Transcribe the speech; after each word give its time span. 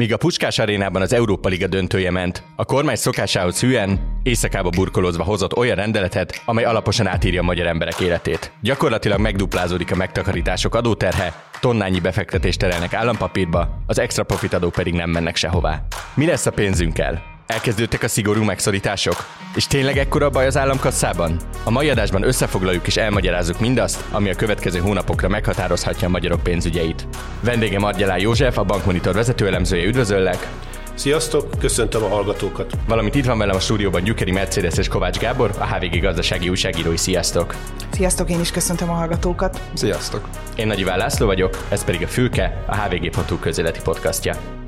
Míg 0.00 0.12
a 0.12 0.16
Puskás 0.16 0.58
arénában 0.58 1.02
az 1.02 1.12
Európa 1.12 1.48
Liga 1.48 1.66
döntője 1.66 2.10
ment, 2.10 2.42
a 2.56 2.64
kormány 2.64 2.96
szokásához 2.96 3.60
hűen, 3.60 4.20
éjszakába 4.22 4.68
burkolózva 4.68 5.24
hozott 5.24 5.56
olyan 5.56 5.76
rendeletet, 5.76 6.42
amely 6.44 6.64
alaposan 6.64 7.06
átírja 7.06 7.40
a 7.40 7.44
magyar 7.44 7.66
emberek 7.66 8.00
életét. 8.00 8.52
Gyakorlatilag 8.62 9.20
megduplázódik 9.20 9.92
a 9.92 9.96
megtakarítások 9.96 10.74
adóterhe, 10.74 11.34
tonnányi 11.60 12.00
befektetést 12.00 12.58
terelnek 12.58 12.94
állampapírba, 12.94 13.82
az 13.86 13.98
extra 13.98 14.24
profitadók 14.24 14.72
pedig 14.72 14.94
nem 14.94 15.10
mennek 15.10 15.36
sehová. 15.36 15.82
Mi 16.14 16.26
lesz 16.26 16.46
a 16.46 16.50
pénzünkkel? 16.50 17.29
Elkezdődtek 17.50 18.02
a 18.02 18.08
szigorú 18.08 18.42
megszorítások? 18.42 19.26
És 19.54 19.66
tényleg 19.66 19.96
ekkora 19.96 20.30
baj 20.30 20.46
az 20.46 20.56
államkasszában? 20.56 21.36
A 21.64 21.70
mai 21.70 21.90
adásban 21.90 22.22
összefoglaljuk 22.22 22.86
és 22.86 22.96
elmagyarázzuk 22.96 23.60
mindazt, 23.60 24.04
ami 24.10 24.30
a 24.30 24.34
következő 24.34 24.78
hónapokra 24.78 25.28
meghatározhatja 25.28 26.06
a 26.06 26.10
magyarok 26.10 26.42
pénzügyeit. 26.42 27.06
Vendégem 27.40 27.84
Argyalá 27.84 28.16
József, 28.16 28.58
a 28.58 28.64
Bankmonitor 28.64 29.14
vezetőelemzője, 29.14 29.84
üdvözöllek! 29.84 30.48
Sziasztok, 30.94 31.50
köszöntöm 31.58 32.02
a 32.02 32.08
hallgatókat! 32.08 32.72
Valamint 32.88 33.14
itt 33.14 33.24
van 33.26 33.38
velem 33.38 33.56
a 33.56 33.60
stúdióban 33.60 34.02
Gyükeri 34.02 34.32
Mercedes 34.32 34.76
és 34.78 34.88
Kovács 34.88 35.18
Gábor, 35.18 35.50
a 35.58 35.74
HVG 35.74 36.00
gazdasági 36.00 36.48
újságírói. 36.48 36.96
Sziasztok! 36.96 37.54
Sziasztok, 37.92 38.30
én 38.30 38.40
is 38.40 38.50
köszöntöm 38.50 38.90
a 38.90 38.94
hallgatókat! 38.94 39.60
Sziasztok! 39.74 40.28
Én 40.56 40.66
Nagy 40.66 40.78
Iván 40.78 40.98
László 40.98 41.26
vagyok, 41.26 41.66
ez 41.68 41.84
pedig 41.84 42.02
a 42.02 42.06
Fülke, 42.06 42.64
a 42.66 42.76
hvg.hu 42.76 43.38
közéleti 43.38 43.80
podcastja. 43.80 44.59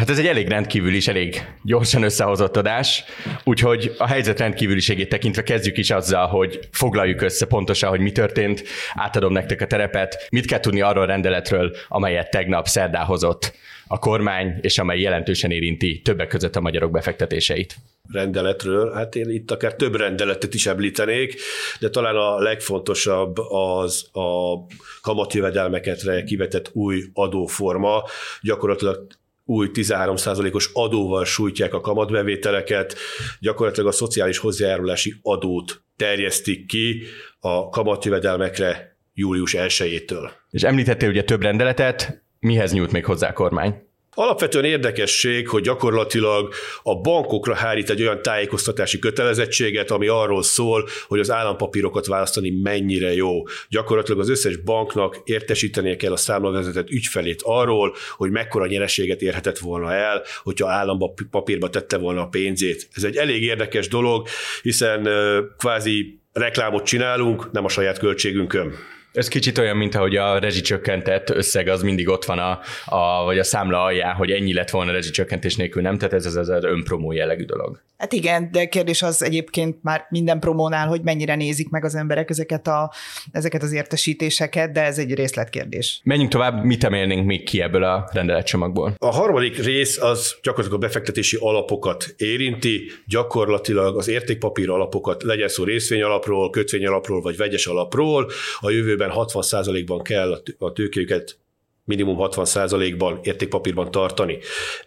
Hát 0.00 0.10
ez 0.10 0.18
egy 0.18 0.26
elég 0.26 0.48
rendkívül 0.48 0.94
is, 0.94 1.08
elég 1.08 1.46
gyorsan 1.62 2.02
összehozott 2.02 2.56
adás, 2.56 3.04
úgyhogy 3.44 3.94
a 3.98 4.06
helyzet 4.06 4.38
rendkívüliségét 4.38 5.08
tekintve 5.08 5.42
kezdjük 5.42 5.78
is 5.78 5.90
azzal, 5.90 6.26
hogy 6.26 6.58
foglaljuk 6.70 7.22
össze 7.22 7.46
pontosan, 7.46 7.90
hogy 7.90 8.00
mi 8.00 8.12
történt, 8.12 8.64
átadom 8.94 9.32
nektek 9.32 9.60
a 9.60 9.66
terepet, 9.66 10.26
mit 10.30 10.46
kell 10.46 10.60
tudni 10.60 10.80
arról 10.80 11.02
a 11.02 11.06
rendeletről, 11.06 11.76
amelyet 11.88 12.30
tegnap 12.30 12.66
szerdán 12.66 13.04
hozott 13.04 13.52
a 13.86 13.98
kormány, 13.98 14.58
és 14.60 14.78
amely 14.78 15.00
jelentősen 15.00 15.50
érinti 15.50 16.00
többek 16.04 16.28
között 16.28 16.56
a 16.56 16.60
magyarok 16.60 16.90
befektetéseit? 16.90 17.76
Rendeletről, 18.12 18.92
hát 18.92 19.14
én 19.14 19.30
itt 19.30 19.50
akár 19.50 19.74
több 19.74 19.96
rendeletet 19.96 20.54
is 20.54 20.66
említenék, 20.66 21.40
de 21.80 21.90
talán 21.90 22.16
a 22.16 22.38
legfontosabb 22.38 23.38
az 23.38 24.08
a 24.12 24.54
kamatjövedelmeket 25.02 26.24
kivetett 26.24 26.70
új 26.72 27.02
adóforma, 27.12 28.02
gyakorlatilag 28.42 29.06
új 29.50 29.70
13%-os 29.72 30.70
adóval 30.72 31.24
sújtják 31.24 31.74
a 31.74 31.80
kamatbevételeket, 31.80 32.96
gyakorlatilag 33.40 33.88
a 33.88 33.92
szociális 33.92 34.38
hozzájárulási 34.38 35.14
adót 35.22 35.82
terjesztik 35.96 36.66
ki 36.66 37.02
a 37.40 37.68
kamatjövedelmekre 37.68 38.96
július 39.14 39.54
1-től. 39.58 40.30
És 40.50 40.62
említettél 40.62 41.08
ugye 41.08 41.24
több 41.24 41.42
rendeletet, 41.42 42.22
mihez 42.38 42.72
nyújt 42.72 42.92
még 42.92 43.04
hozzá 43.04 43.28
a 43.28 43.32
kormány? 43.32 43.89
Alapvetően 44.20 44.64
érdekesség, 44.64 45.48
hogy 45.48 45.62
gyakorlatilag 45.62 46.54
a 46.82 47.00
bankokra 47.00 47.54
hárít 47.54 47.90
egy 47.90 48.02
olyan 48.02 48.22
tájékoztatási 48.22 48.98
kötelezettséget, 48.98 49.90
ami 49.90 50.06
arról 50.06 50.42
szól, 50.42 50.88
hogy 51.08 51.18
az 51.18 51.30
állampapírokat 51.30 52.06
választani 52.06 52.50
mennyire 52.50 53.14
jó. 53.14 53.42
Gyakorlatilag 53.68 54.20
az 54.20 54.28
összes 54.28 54.56
banknak 54.56 55.20
értesítenie 55.24 55.96
kell 55.96 56.12
a 56.12 56.16
számlavezetett 56.16 56.90
ügyfelét 56.90 57.40
arról, 57.44 57.94
hogy 58.16 58.30
mekkora 58.30 58.66
nyereséget 58.66 59.22
érhetett 59.22 59.58
volna 59.58 59.92
el, 59.92 60.22
hogyha 60.42 60.70
állampapírba 60.70 61.70
tette 61.70 61.98
volna 61.98 62.20
a 62.20 62.28
pénzét. 62.28 62.88
Ez 62.94 63.04
egy 63.04 63.16
elég 63.16 63.42
érdekes 63.42 63.88
dolog, 63.88 64.26
hiszen 64.62 65.08
kvázi 65.58 66.20
reklámot 66.32 66.84
csinálunk, 66.84 67.52
nem 67.52 67.64
a 67.64 67.68
saját 67.68 67.98
költségünkön. 67.98 68.74
Ez 69.12 69.28
kicsit 69.28 69.58
olyan, 69.58 69.76
mint 69.76 69.94
ahogy 69.94 70.16
a 70.16 70.38
rezsicsökkentett 70.38 71.30
összeg 71.30 71.68
az 71.68 71.82
mindig 71.82 72.08
ott 72.08 72.24
van 72.24 72.38
a, 72.38 72.60
a 72.84 73.24
vagy 73.24 73.38
a 73.38 73.44
számla 73.44 73.82
alján, 73.82 74.14
hogy 74.14 74.30
ennyi 74.30 74.52
lett 74.52 74.70
volna 74.70 74.92
rezsicsökkentés 74.92 75.56
nélkül, 75.56 75.82
nem? 75.82 75.98
Tehát 75.98 76.14
ez 76.14 76.26
az, 76.26 76.36
az, 76.36 76.48
az 76.48 76.64
önpromó 76.64 77.12
jellegű 77.12 77.44
dolog. 77.44 77.80
Hát 78.00 78.12
igen, 78.12 78.48
de 78.52 78.66
kérdés 78.66 79.02
az 79.02 79.22
egyébként 79.22 79.76
már 79.82 80.06
minden 80.10 80.40
promónál, 80.40 80.86
hogy 80.86 81.00
mennyire 81.02 81.34
nézik 81.34 81.68
meg 81.68 81.84
az 81.84 81.94
emberek 81.94 82.30
ezeket, 82.30 82.66
a, 82.66 82.92
ezeket 83.32 83.62
az 83.62 83.72
értesítéseket, 83.72 84.72
de 84.72 84.84
ez 84.84 84.98
egy 84.98 85.14
részletkérdés. 85.14 86.00
Menjünk 86.04 86.30
tovább, 86.30 86.64
mit 86.64 86.84
emelnénk 86.84 87.26
még 87.26 87.44
ki 87.44 87.60
ebből 87.60 87.84
a 87.84 88.08
rendeletcsomagból? 88.12 88.94
A 88.98 89.10
harmadik 89.10 89.64
rész 89.64 89.98
az 89.98 90.36
gyakorlatilag 90.42 90.82
a 90.82 90.86
befektetési 90.86 91.36
alapokat 91.40 92.14
érinti, 92.16 92.90
gyakorlatilag 93.06 93.96
az 93.96 94.08
értékpapír 94.08 94.70
alapokat, 94.70 95.22
legyen 95.22 95.48
szó 95.48 95.64
részvény 95.64 96.02
alapról, 96.02 96.50
kötvény 96.50 96.86
alapról 96.86 97.20
vagy 97.20 97.36
vegyes 97.36 97.66
alapról, 97.66 98.30
a 98.60 98.70
jövőben 99.00 99.26
60%-ban 99.26 100.02
kell 100.02 100.42
a 100.58 100.72
tőkéket 100.72 101.38
minimum 101.84 102.16
60%-ban 102.18 103.20
értékpapírban 103.22 103.90
tartani. 103.90 104.38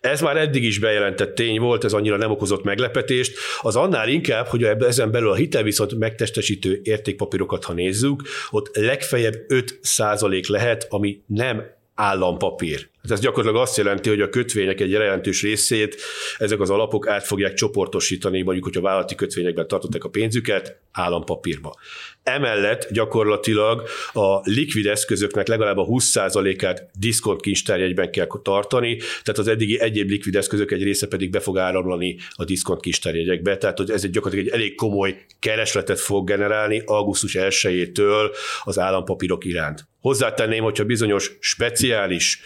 Ez 0.01 0.21
már 0.21 0.37
eddig 0.37 0.63
is 0.63 0.79
bejelentett 0.79 1.35
tény 1.35 1.59
volt, 1.59 1.83
ez 1.83 1.93
annyira 1.93 2.17
nem 2.17 2.31
okozott 2.31 2.63
meglepetést, 2.63 3.37
az 3.61 3.75
annál 3.75 4.07
inkább, 4.07 4.47
hogy 4.47 4.63
ezen 4.63 5.11
belül 5.11 5.29
a 5.29 5.35
hitelviszont 5.35 5.97
megtestesítő 5.97 6.79
értékpapírokat, 6.83 7.63
ha 7.63 7.73
nézzük, 7.73 8.21
ott 8.49 8.75
legfeljebb 8.75 9.35
5% 9.47 10.47
lehet, 10.47 10.87
ami 10.89 11.21
nem 11.27 11.63
állampapír. 11.95 12.89
Hát 13.01 13.11
ez 13.11 13.19
gyakorlatilag 13.19 13.61
azt 13.61 13.77
jelenti, 13.77 14.09
hogy 14.09 14.21
a 14.21 14.29
kötvények 14.29 14.79
egy 14.79 14.89
jelentős 14.89 15.41
részét 15.41 16.01
ezek 16.37 16.59
az 16.59 16.69
alapok 16.69 17.07
át 17.07 17.25
fogják 17.25 17.53
csoportosítani, 17.53 18.41
mondjuk, 18.41 18.65
hogyha 18.65 18.81
vállalati 18.81 19.15
kötvényekben 19.15 19.67
tartották 19.67 20.03
a 20.03 20.09
pénzüket, 20.09 20.77
állampapírba. 20.91 21.75
Emellett 22.23 22.87
gyakorlatilag 22.91 23.87
a 24.13 24.49
likvid 24.49 24.85
eszközöknek 24.85 25.47
legalább 25.47 25.77
a 25.77 25.85
20%-át 25.85 26.89
diszkont 26.99 27.41
kincstárjegyben 27.41 28.11
kell 28.11 28.27
tartani, 28.43 28.97
tehát 28.97 29.37
az 29.37 29.47
eddigi 29.47 29.79
egyéb 29.79 30.09
likvid 30.09 30.35
eszközök 30.35 30.71
egy 30.71 30.83
része 30.83 31.07
pedig 31.07 31.29
be 31.29 31.39
fog 31.39 31.57
áramlani 31.57 32.17
a 32.29 32.43
diszkont 32.43 32.81
kincstárjegyekbe, 32.81 33.57
tehát 33.57 33.77
hogy 33.77 33.91
ez 33.91 34.03
egy 34.03 34.11
gyakorlatilag 34.11 34.53
egy 34.53 34.59
elég 34.59 34.75
komoly 34.75 35.25
keresletet 35.39 35.99
fog 35.99 36.27
generálni 36.27 36.81
augusztus 36.85 37.35
1-től 37.39 38.35
az 38.63 38.79
állampapírok 38.79 39.45
iránt. 39.45 39.91
Hozzátenném, 40.03 40.63
hogyha 40.63 40.85
bizonyos 40.85 41.37
speciális 41.39 42.41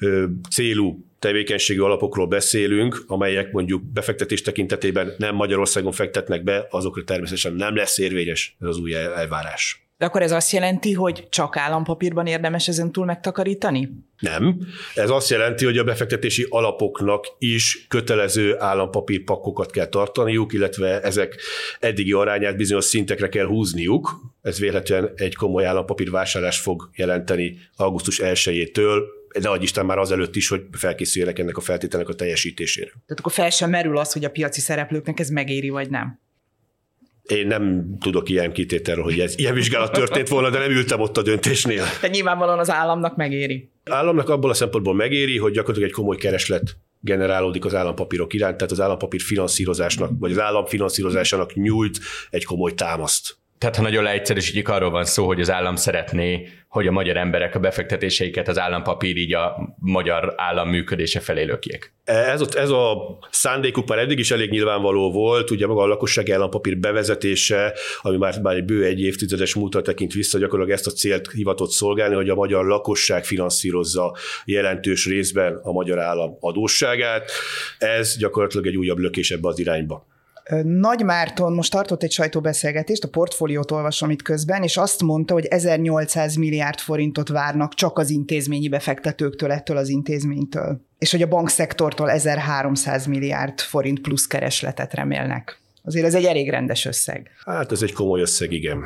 ö, 0.00 0.24
célú 0.50 1.04
tevékenységi 1.18 1.78
alapokról 1.78 2.26
beszélünk, 2.26 3.04
amelyek 3.06 3.52
mondjuk 3.52 3.82
befektetés 3.92 4.42
tekintetében 4.42 5.14
nem 5.18 5.34
Magyarországon 5.34 5.92
fektetnek 5.92 6.42
be, 6.42 6.66
azokra 6.70 7.04
természetesen 7.04 7.52
nem 7.52 7.76
lesz 7.76 7.98
érvényes 7.98 8.56
ez 8.60 8.68
az 8.68 8.78
új 8.78 8.94
elvárás. 8.94 9.83
De 10.04 10.10
akkor 10.10 10.22
ez 10.22 10.32
azt 10.32 10.52
jelenti, 10.52 10.92
hogy 10.92 11.28
csak 11.28 11.56
állampapírban 11.56 12.26
érdemes 12.26 12.68
ezen 12.68 12.92
túl 12.92 13.04
megtakarítani? 13.04 13.90
Nem. 14.18 14.58
Ez 14.94 15.10
azt 15.10 15.30
jelenti, 15.30 15.64
hogy 15.64 15.78
a 15.78 15.84
befektetési 15.84 16.46
alapoknak 16.48 17.26
is 17.38 17.86
kötelező 17.88 18.60
állampapírpakkokat 18.60 19.70
kell 19.70 19.86
tartaniuk, 19.86 20.52
illetve 20.52 21.00
ezek 21.00 21.36
eddigi 21.80 22.12
arányát 22.12 22.56
bizonyos 22.56 22.84
szintekre 22.84 23.28
kell 23.28 23.46
húzniuk. 23.46 24.10
Ez 24.42 24.58
véletlenül 24.58 25.12
egy 25.16 25.34
komoly 25.34 25.66
állampapír 25.66 26.10
vásárlás 26.10 26.60
fog 26.60 26.90
jelenteni 26.94 27.58
augusztus 27.76 28.20
1-től, 28.22 29.00
de 29.40 29.48
adj 29.48 29.62
Isten 29.62 29.86
már 29.86 29.98
azelőtt 29.98 30.36
is, 30.36 30.48
hogy 30.48 30.62
felkészüljenek 30.72 31.38
ennek 31.38 31.56
a 31.56 31.60
feltételnek 31.60 32.08
a 32.08 32.14
teljesítésére. 32.14 32.90
Tehát 32.90 33.18
akkor 33.18 33.32
fel 33.32 33.50
sem 33.50 33.70
merül 33.70 33.98
az, 33.98 34.12
hogy 34.12 34.24
a 34.24 34.30
piaci 34.30 34.60
szereplőknek 34.60 35.20
ez 35.20 35.28
megéri, 35.28 35.68
vagy 35.68 35.90
nem? 35.90 36.22
Én 37.24 37.46
nem 37.46 37.96
tudok 38.00 38.28
ilyen 38.28 38.52
kitételről, 38.52 39.04
hogy 39.04 39.20
ez 39.20 39.38
ilyen 39.38 39.54
vizsgálat 39.54 39.92
történt 39.92 40.28
volna, 40.28 40.50
de 40.50 40.58
nem 40.58 40.70
ültem 40.70 41.00
ott 41.00 41.16
a 41.16 41.22
döntésnél. 41.22 41.84
De 42.00 42.08
nyilvánvalóan 42.08 42.58
az 42.58 42.70
államnak 42.70 43.16
megéri. 43.16 43.70
Államnak 43.84 44.28
abból 44.28 44.50
a 44.50 44.54
szempontból 44.54 44.94
megéri, 44.94 45.38
hogy 45.38 45.52
gyakorlatilag 45.52 45.88
egy 45.88 45.94
komoly 45.94 46.16
kereslet 46.16 46.76
generálódik 47.00 47.64
az 47.64 47.74
állampapírok 47.74 48.32
iránt, 48.32 48.56
tehát 48.56 48.72
az 48.72 48.80
állampapír 48.80 49.20
finanszírozásnak, 49.20 50.10
vagy 50.18 50.30
az 50.30 50.38
állam 50.38 50.66
finanszírozásának 50.66 51.54
nyújt 51.54 51.98
egy 52.30 52.44
komoly 52.44 52.74
támaszt. 52.74 53.36
Tehát 53.58 53.76
ha 53.76 53.82
nagyon 53.82 54.02
leegyszerűsítjük, 54.02 54.68
arról 54.68 54.90
van 54.90 55.04
szó, 55.04 55.26
hogy 55.26 55.40
az 55.40 55.50
állam 55.50 55.76
szeretné, 55.76 56.48
hogy 56.68 56.86
a 56.86 56.90
magyar 56.90 57.16
emberek 57.16 57.54
a 57.54 57.58
befektetéseiket 57.58 58.48
az 58.48 58.58
állampapír 58.58 59.16
így 59.16 59.34
a 59.34 59.74
magyar 59.78 60.34
állam 60.36 60.68
működése 60.68 61.20
felé 61.20 61.42
lökjék. 61.42 61.92
Ez, 62.04 62.40
a, 62.40 62.46
ez 62.54 62.70
a 62.70 63.18
szándékuk 63.30 63.88
már 63.88 63.98
eddig 63.98 64.18
is 64.18 64.30
elég 64.30 64.50
nyilvánvaló 64.50 65.12
volt, 65.12 65.50
ugye 65.50 65.66
maga 65.66 65.82
a 65.82 65.86
lakossági 65.86 66.32
állampapír 66.32 66.78
bevezetése, 66.78 67.74
ami 68.00 68.16
már, 68.16 68.40
már 68.40 68.56
egy 68.56 68.64
bő 68.64 68.84
egy 68.84 69.00
évtizedes 69.00 69.54
múltra 69.54 69.82
tekint 69.82 70.12
vissza, 70.12 70.38
gyakorlatilag 70.38 70.78
ezt 70.78 70.86
a 70.86 70.90
célt 70.90 71.30
hivatott 71.30 71.70
szolgálni, 71.70 72.14
hogy 72.14 72.28
a 72.28 72.34
magyar 72.34 72.66
lakosság 72.66 73.24
finanszírozza 73.24 74.16
jelentős 74.44 75.06
részben 75.06 75.60
a 75.62 75.72
magyar 75.72 75.98
állam 75.98 76.36
adósságát. 76.40 77.30
Ez 77.78 78.16
gyakorlatilag 78.16 78.66
egy 78.66 78.76
újabb 78.76 78.98
lökés 78.98 79.30
ebbe 79.30 79.48
az 79.48 79.58
irányba. 79.58 80.12
Nagy 80.62 81.04
Márton 81.04 81.52
most 81.52 81.70
tartott 81.70 82.02
egy 82.02 82.12
sajtóbeszélgetést, 82.12 83.04
a 83.04 83.08
portfóliót 83.08 83.70
olvasom 83.70 84.10
itt 84.10 84.22
közben, 84.22 84.62
és 84.62 84.76
azt 84.76 85.02
mondta, 85.02 85.34
hogy 85.34 85.44
1800 85.44 86.34
milliárd 86.34 86.78
forintot 86.78 87.28
várnak 87.28 87.74
csak 87.74 87.98
az 87.98 88.10
intézményi 88.10 88.68
befektetőktől 88.68 89.52
ettől 89.52 89.76
az 89.76 89.88
intézménytől, 89.88 90.80
és 90.98 91.10
hogy 91.10 91.22
a 91.22 91.28
bankszektortól 91.28 92.10
1300 92.10 93.06
milliárd 93.06 93.60
forint 93.60 94.00
plusz 94.00 94.26
keresletet 94.26 94.94
remélnek. 94.94 95.60
Azért 95.82 96.06
ez 96.06 96.14
egy 96.14 96.24
elég 96.24 96.50
rendes 96.50 96.84
összeg. 96.84 97.30
Hát 97.44 97.72
ez 97.72 97.82
egy 97.82 97.92
komoly 97.92 98.20
összeg, 98.20 98.52
igen. 98.52 98.84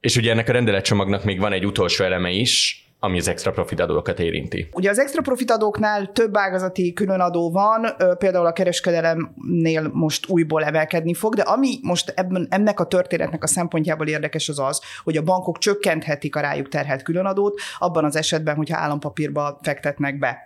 És 0.00 0.16
ugye 0.16 0.30
ennek 0.30 0.48
a 0.48 0.52
rendeletcsomagnak 0.52 1.24
még 1.24 1.38
van 1.38 1.52
egy 1.52 1.66
utolsó 1.66 2.04
eleme 2.04 2.30
is, 2.30 2.84
ami 3.00 3.18
az 3.18 3.28
extra 3.28 3.50
profit 3.50 3.80
adókat 3.80 4.20
érinti. 4.20 4.68
Ugye 4.72 4.90
az 4.90 4.98
extra 4.98 5.22
profit 5.22 5.50
adóknál 5.50 6.12
több 6.12 6.36
ágazati 6.36 6.92
különadó 6.92 7.50
van, 7.50 7.86
például 8.18 8.46
a 8.46 8.52
kereskedelemnél 8.52 9.90
most 9.92 10.28
újból 10.28 10.64
emelkedni 10.64 11.14
fog, 11.14 11.34
de 11.34 11.42
ami 11.42 11.78
most 11.82 12.12
ebben, 12.16 12.46
ennek 12.50 12.80
a 12.80 12.86
történetnek 12.86 13.42
a 13.42 13.46
szempontjából 13.46 14.06
érdekes 14.06 14.48
az 14.48 14.58
az, 14.58 14.80
hogy 15.04 15.16
a 15.16 15.22
bankok 15.22 15.58
csökkenthetik 15.58 16.36
a 16.36 16.40
rájuk 16.40 16.68
terhelt 16.68 17.02
különadót, 17.02 17.60
abban 17.78 18.04
az 18.04 18.16
esetben, 18.16 18.56
hogyha 18.56 18.78
állampapírba 18.78 19.58
fektetnek 19.62 20.18
be. 20.18 20.44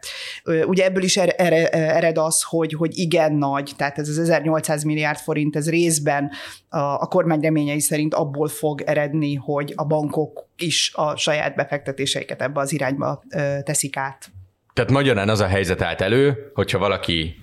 Ugye 0.67 0.85
ebből 0.85 1.03
is 1.03 1.17
er, 1.17 1.35
er, 1.37 1.69
ered 1.73 2.19
az, 2.19 2.43
hogy, 2.43 2.73
hogy 2.73 2.99
igen 2.99 3.33
nagy, 3.33 3.73
tehát 3.77 3.99
ez 3.99 4.09
az 4.09 4.19
1800 4.19 4.83
milliárd 4.83 5.19
forint, 5.19 5.57
ez 5.57 5.71
részben 5.71 6.31
a, 6.69 6.79
a 6.79 7.07
kormány 7.07 7.41
reményei 7.41 7.81
szerint 7.81 8.15
abból 8.15 8.49
fog 8.49 8.81
eredni, 8.81 9.35
hogy 9.35 9.73
a 9.77 9.85
bankok 9.85 10.53
is 10.59 10.91
a 10.95 11.17
saját 11.17 11.55
befektetéseiket 11.55 12.43
ebbe 12.43 12.61
az 12.61 12.73
irányba 12.73 13.23
teszik 13.63 13.97
át. 13.97 14.31
Tehát 14.73 14.91
magyarán 14.91 15.29
az 15.29 15.41
a 15.41 15.47
helyzet 15.47 15.83
állt 15.83 16.01
elő, 16.01 16.51
hogyha 16.55 16.79
valaki 16.79 17.37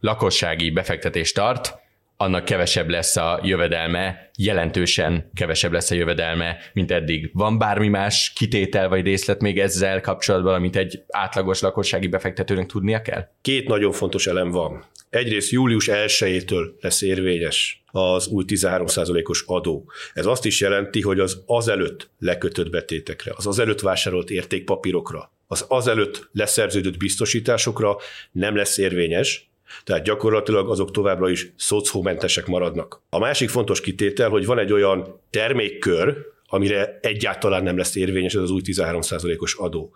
lakossági 0.00 0.70
befektetést 0.70 1.34
tart, 1.34 1.80
annak 2.16 2.44
kevesebb 2.44 2.88
lesz 2.88 3.16
a 3.16 3.40
jövedelme, 3.42 4.30
jelentősen 4.36 5.30
kevesebb 5.34 5.72
lesz 5.72 5.90
a 5.90 5.94
jövedelme, 5.94 6.56
mint 6.72 6.90
eddig. 6.90 7.30
Van 7.32 7.58
bármi 7.58 7.88
más 7.88 8.32
kitétel 8.34 8.88
vagy 8.88 9.04
részlet 9.04 9.40
még 9.40 9.58
ezzel 9.58 10.00
kapcsolatban, 10.00 10.54
amit 10.54 10.76
egy 10.76 11.02
átlagos 11.08 11.60
lakossági 11.60 12.06
befektetőnek 12.06 12.66
tudnia 12.66 13.02
kell? 13.02 13.28
Két 13.40 13.68
nagyon 13.68 13.92
fontos 13.92 14.26
elem 14.26 14.50
van. 14.50 14.84
Egyrészt 15.10 15.50
július 15.50 15.88
1-től 15.92 16.64
lesz 16.80 17.02
érvényes 17.02 17.81
az 17.92 18.26
új 18.26 18.44
13%-os 18.46 19.44
adó. 19.46 19.90
Ez 20.14 20.26
azt 20.26 20.44
is 20.44 20.60
jelenti, 20.60 21.00
hogy 21.00 21.20
az 21.20 21.42
azelőtt 21.46 22.10
lekötött 22.18 22.70
betétekre, 22.70 23.32
az 23.36 23.46
azelőtt 23.46 23.80
vásárolt 23.80 24.30
értékpapírokra, 24.30 25.32
az 25.46 25.64
azelőtt 25.68 26.28
leszerződött 26.32 26.96
biztosításokra 26.96 27.96
nem 28.32 28.56
lesz 28.56 28.78
érvényes, 28.78 29.50
tehát 29.84 30.04
gyakorlatilag 30.04 30.70
azok 30.70 30.90
továbbra 30.90 31.30
is 31.30 31.52
szocómentesek 31.56 32.46
maradnak. 32.46 33.02
A 33.10 33.18
másik 33.18 33.48
fontos 33.48 33.80
kitétel, 33.80 34.28
hogy 34.28 34.46
van 34.46 34.58
egy 34.58 34.72
olyan 34.72 35.20
termékkör, 35.30 36.16
amire 36.46 36.98
egyáltalán 37.02 37.62
nem 37.62 37.76
lesz 37.76 37.94
érvényes 37.94 38.34
ez 38.34 38.42
az 38.42 38.50
új 38.50 38.60
13%-os 38.64 39.54
adó. 39.54 39.92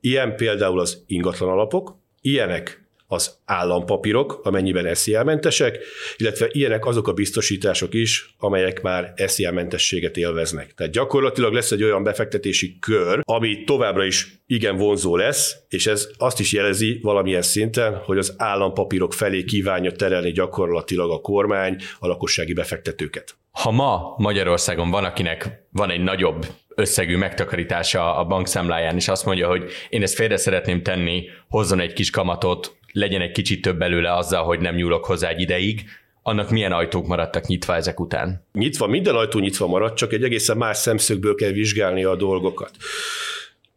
Ilyen 0.00 0.36
például 0.36 0.80
az 0.80 1.02
ingatlan 1.06 1.50
alapok, 1.50 1.96
ilyenek 2.20 2.81
az 3.12 3.38
állampapírok, 3.44 4.40
amennyiben 4.42 4.94
SZIA-mentesek, 4.94 5.78
illetve 6.16 6.48
ilyenek 6.52 6.86
azok 6.86 7.08
a 7.08 7.12
biztosítások 7.12 7.94
is, 7.94 8.34
amelyek 8.38 8.82
már 8.82 9.12
SZIA-mentességet 9.16 10.16
élveznek. 10.16 10.74
Tehát 10.74 10.92
gyakorlatilag 10.92 11.52
lesz 11.52 11.70
egy 11.70 11.82
olyan 11.82 12.02
befektetési 12.02 12.78
kör, 12.80 13.20
ami 13.22 13.64
továbbra 13.64 14.04
is 14.04 14.42
igen 14.46 14.76
vonzó 14.76 15.16
lesz, 15.16 15.56
és 15.68 15.86
ez 15.86 16.08
azt 16.18 16.40
is 16.40 16.52
jelezi 16.52 16.98
valamilyen 17.02 17.42
szinten, 17.42 17.96
hogy 17.96 18.18
az 18.18 18.34
állampapírok 18.36 19.12
felé 19.12 19.44
kívánja 19.44 19.92
terelni 19.92 20.32
gyakorlatilag 20.32 21.10
a 21.10 21.20
kormány 21.20 21.76
a 21.98 22.06
lakossági 22.06 22.52
befektetőket. 22.52 23.36
Ha 23.50 23.70
ma 23.70 24.14
Magyarországon 24.16 24.90
van, 24.90 25.04
akinek 25.04 25.66
van 25.70 25.90
egy 25.90 26.02
nagyobb 26.02 26.46
összegű 26.74 27.16
megtakarítása 27.16 28.16
a 28.16 28.24
bankszámláján, 28.24 28.96
és 28.96 29.08
azt 29.08 29.24
mondja, 29.24 29.48
hogy 29.48 29.70
én 29.88 30.02
ezt 30.02 30.14
félre 30.14 30.36
szeretném 30.36 30.82
tenni, 30.82 31.24
hozzon 31.48 31.80
egy 31.80 31.92
kis 31.92 32.10
kamatot, 32.10 32.76
legyen 32.92 33.20
egy 33.20 33.32
kicsit 33.32 33.62
több 33.62 33.78
belőle 33.78 34.14
azzal, 34.14 34.44
hogy 34.44 34.60
nem 34.60 34.74
nyúlok 34.74 35.04
hozzá 35.04 35.28
egy 35.28 35.40
ideig, 35.40 35.84
annak 36.22 36.50
milyen 36.50 36.72
ajtók 36.72 37.06
maradtak 37.06 37.46
nyitva 37.46 37.74
ezek 37.74 38.00
után? 38.00 38.46
Nyitva, 38.52 38.86
minden 38.86 39.14
ajtó 39.14 39.38
nyitva 39.38 39.66
maradt, 39.66 39.96
csak 39.96 40.12
egy 40.12 40.24
egészen 40.24 40.56
más 40.56 40.76
szemszögből 40.76 41.34
kell 41.34 41.50
vizsgálni 41.50 42.04
a 42.04 42.16
dolgokat. 42.16 42.70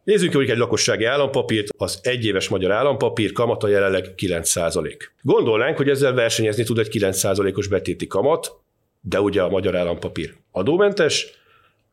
Nézzük 0.04 0.32
hogy 0.32 0.50
egy 0.50 0.56
lakossági 0.56 1.04
állampapírt, 1.04 1.68
az 1.78 2.00
egyéves 2.02 2.48
magyar 2.48 2.70
állampapír 2.70 3.32
kamata 3.32 3.68
jelenleg 3.68 4.14
9%. 4.16 4.96
Gondolnánk, 5.22 5.76
hogy 5.76 5.88
ezzel 5.88 6.12
versenyezni 6.12 6.64
tud 6.64 6.78
egy 6.78 6.88
9%-os 6.92 7.66
betéti 7.66 8.06
kamat, 8.06 8.52
de 9.00 9.20
ugye 9.20 9.42
a 9.42 9.48
magyar 9.48 9.76
állampapír 9.76 10.34
adómentes, 10.50 11.26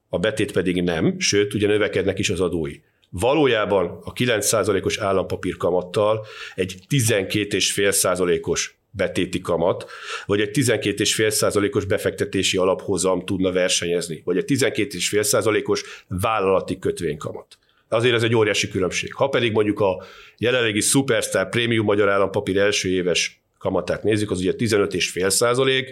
a 0.09 0.19
betét 0.19 0.51
pedig 0.51 0.81
nem, 0.81 1.19
sőt, 1.19 1.53
ugye 1.53 1.67
növekednek 1.67 2.19
is 2.19 2.29
az 2.29 2.39
adói. 2.39 2.75
Valójában 3.19 3.99
a 4.03 4.13
9%-os 4.13 4.97
állampapír 4.97 5.57
kamattal 5.57 6.25
egy 6.55 6.77
12,5%-os 6.89 8.75
betéti 8.91 9.41
kamat, 9.41 9.85
vagy 10.25 10.41
egy 10.41 10.49
12,5%-os 10.53 11.85
befektetési 11.85 12.57
alaphozam 12.57 13.25
tudna 13.25 13.51
versenyezni, 13.51 14.21
vagy 14.25 14.37
egy 14.37 14.45
12,5%-os 14.47 15.83
vállalati 16.07 16.79
kötvénykamat. 16.79 17.57
Azért 17.87 18.15
ez 18.15 18.23
egy 18.23 18.35
óriási 18.35 18.67
különbség. 18.67 19.13
Ha 19.13 19.27
pedig 19.27 19.51
mondjuk 19.51 19.79
a 19.79 20.03
jelenlegi 20.37 20.79
Superstar 20.79 21.49
Premium 21.49 21.85
Magyar 21.85 22.09
Állampapír 22.09 22.57
első 22.57 22.89
éves 22.89 23.41
kamatát 23.57 24.03
nézzük, 24.03 24.31
az 24.31 24.39
ugye 24.39 24.53
15,5 24.57 25.89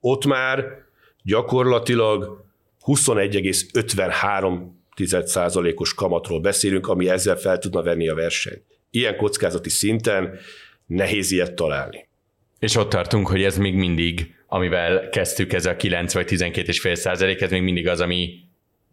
ott 0.00 0.24
már 0.24 0.84
gyakorlatilag 1.22 2.44
21,53 2.86 4.60
os 5.74 5.94
kamatról 5.94 6.40
beszélünk, 6.40 6.88
ami 6.88 7.08
ezzel 7.08 7.36
fel 7.36 7.58
tudna 7.58 7.82
venni 7.82 8.08
a 8.08 8.14
versenyt. 8.14 8.62
Ilyen 8.90 9.16
kockázati 9.16 9.68
szinten 9.68 10.38
nehéz 10.86 11.30
ilyet 11.30 11.54
találni. 11.54 12.08
És 12.58 12.76
ott 12.76 12.88
tartunk, 12.88 13.26
hogy 13.26 13.42
ez 13.42 13.58
még 13.58 13.74
mindig, 13.74 14.34
amivel 14.46 15.08
kezdtük, 15.08 15.52
ez 15.52 15.66
a 15.66 15.76
9 15.76 16.14
vagy 16.14 16.26
12,5 16.30 16.94
százalék, 16.94 17.40
ez 17.40 17.50
még 17.50 17.62
mindig 17.62 17.88
az, 17.88 18.00
ami 18.00 18.38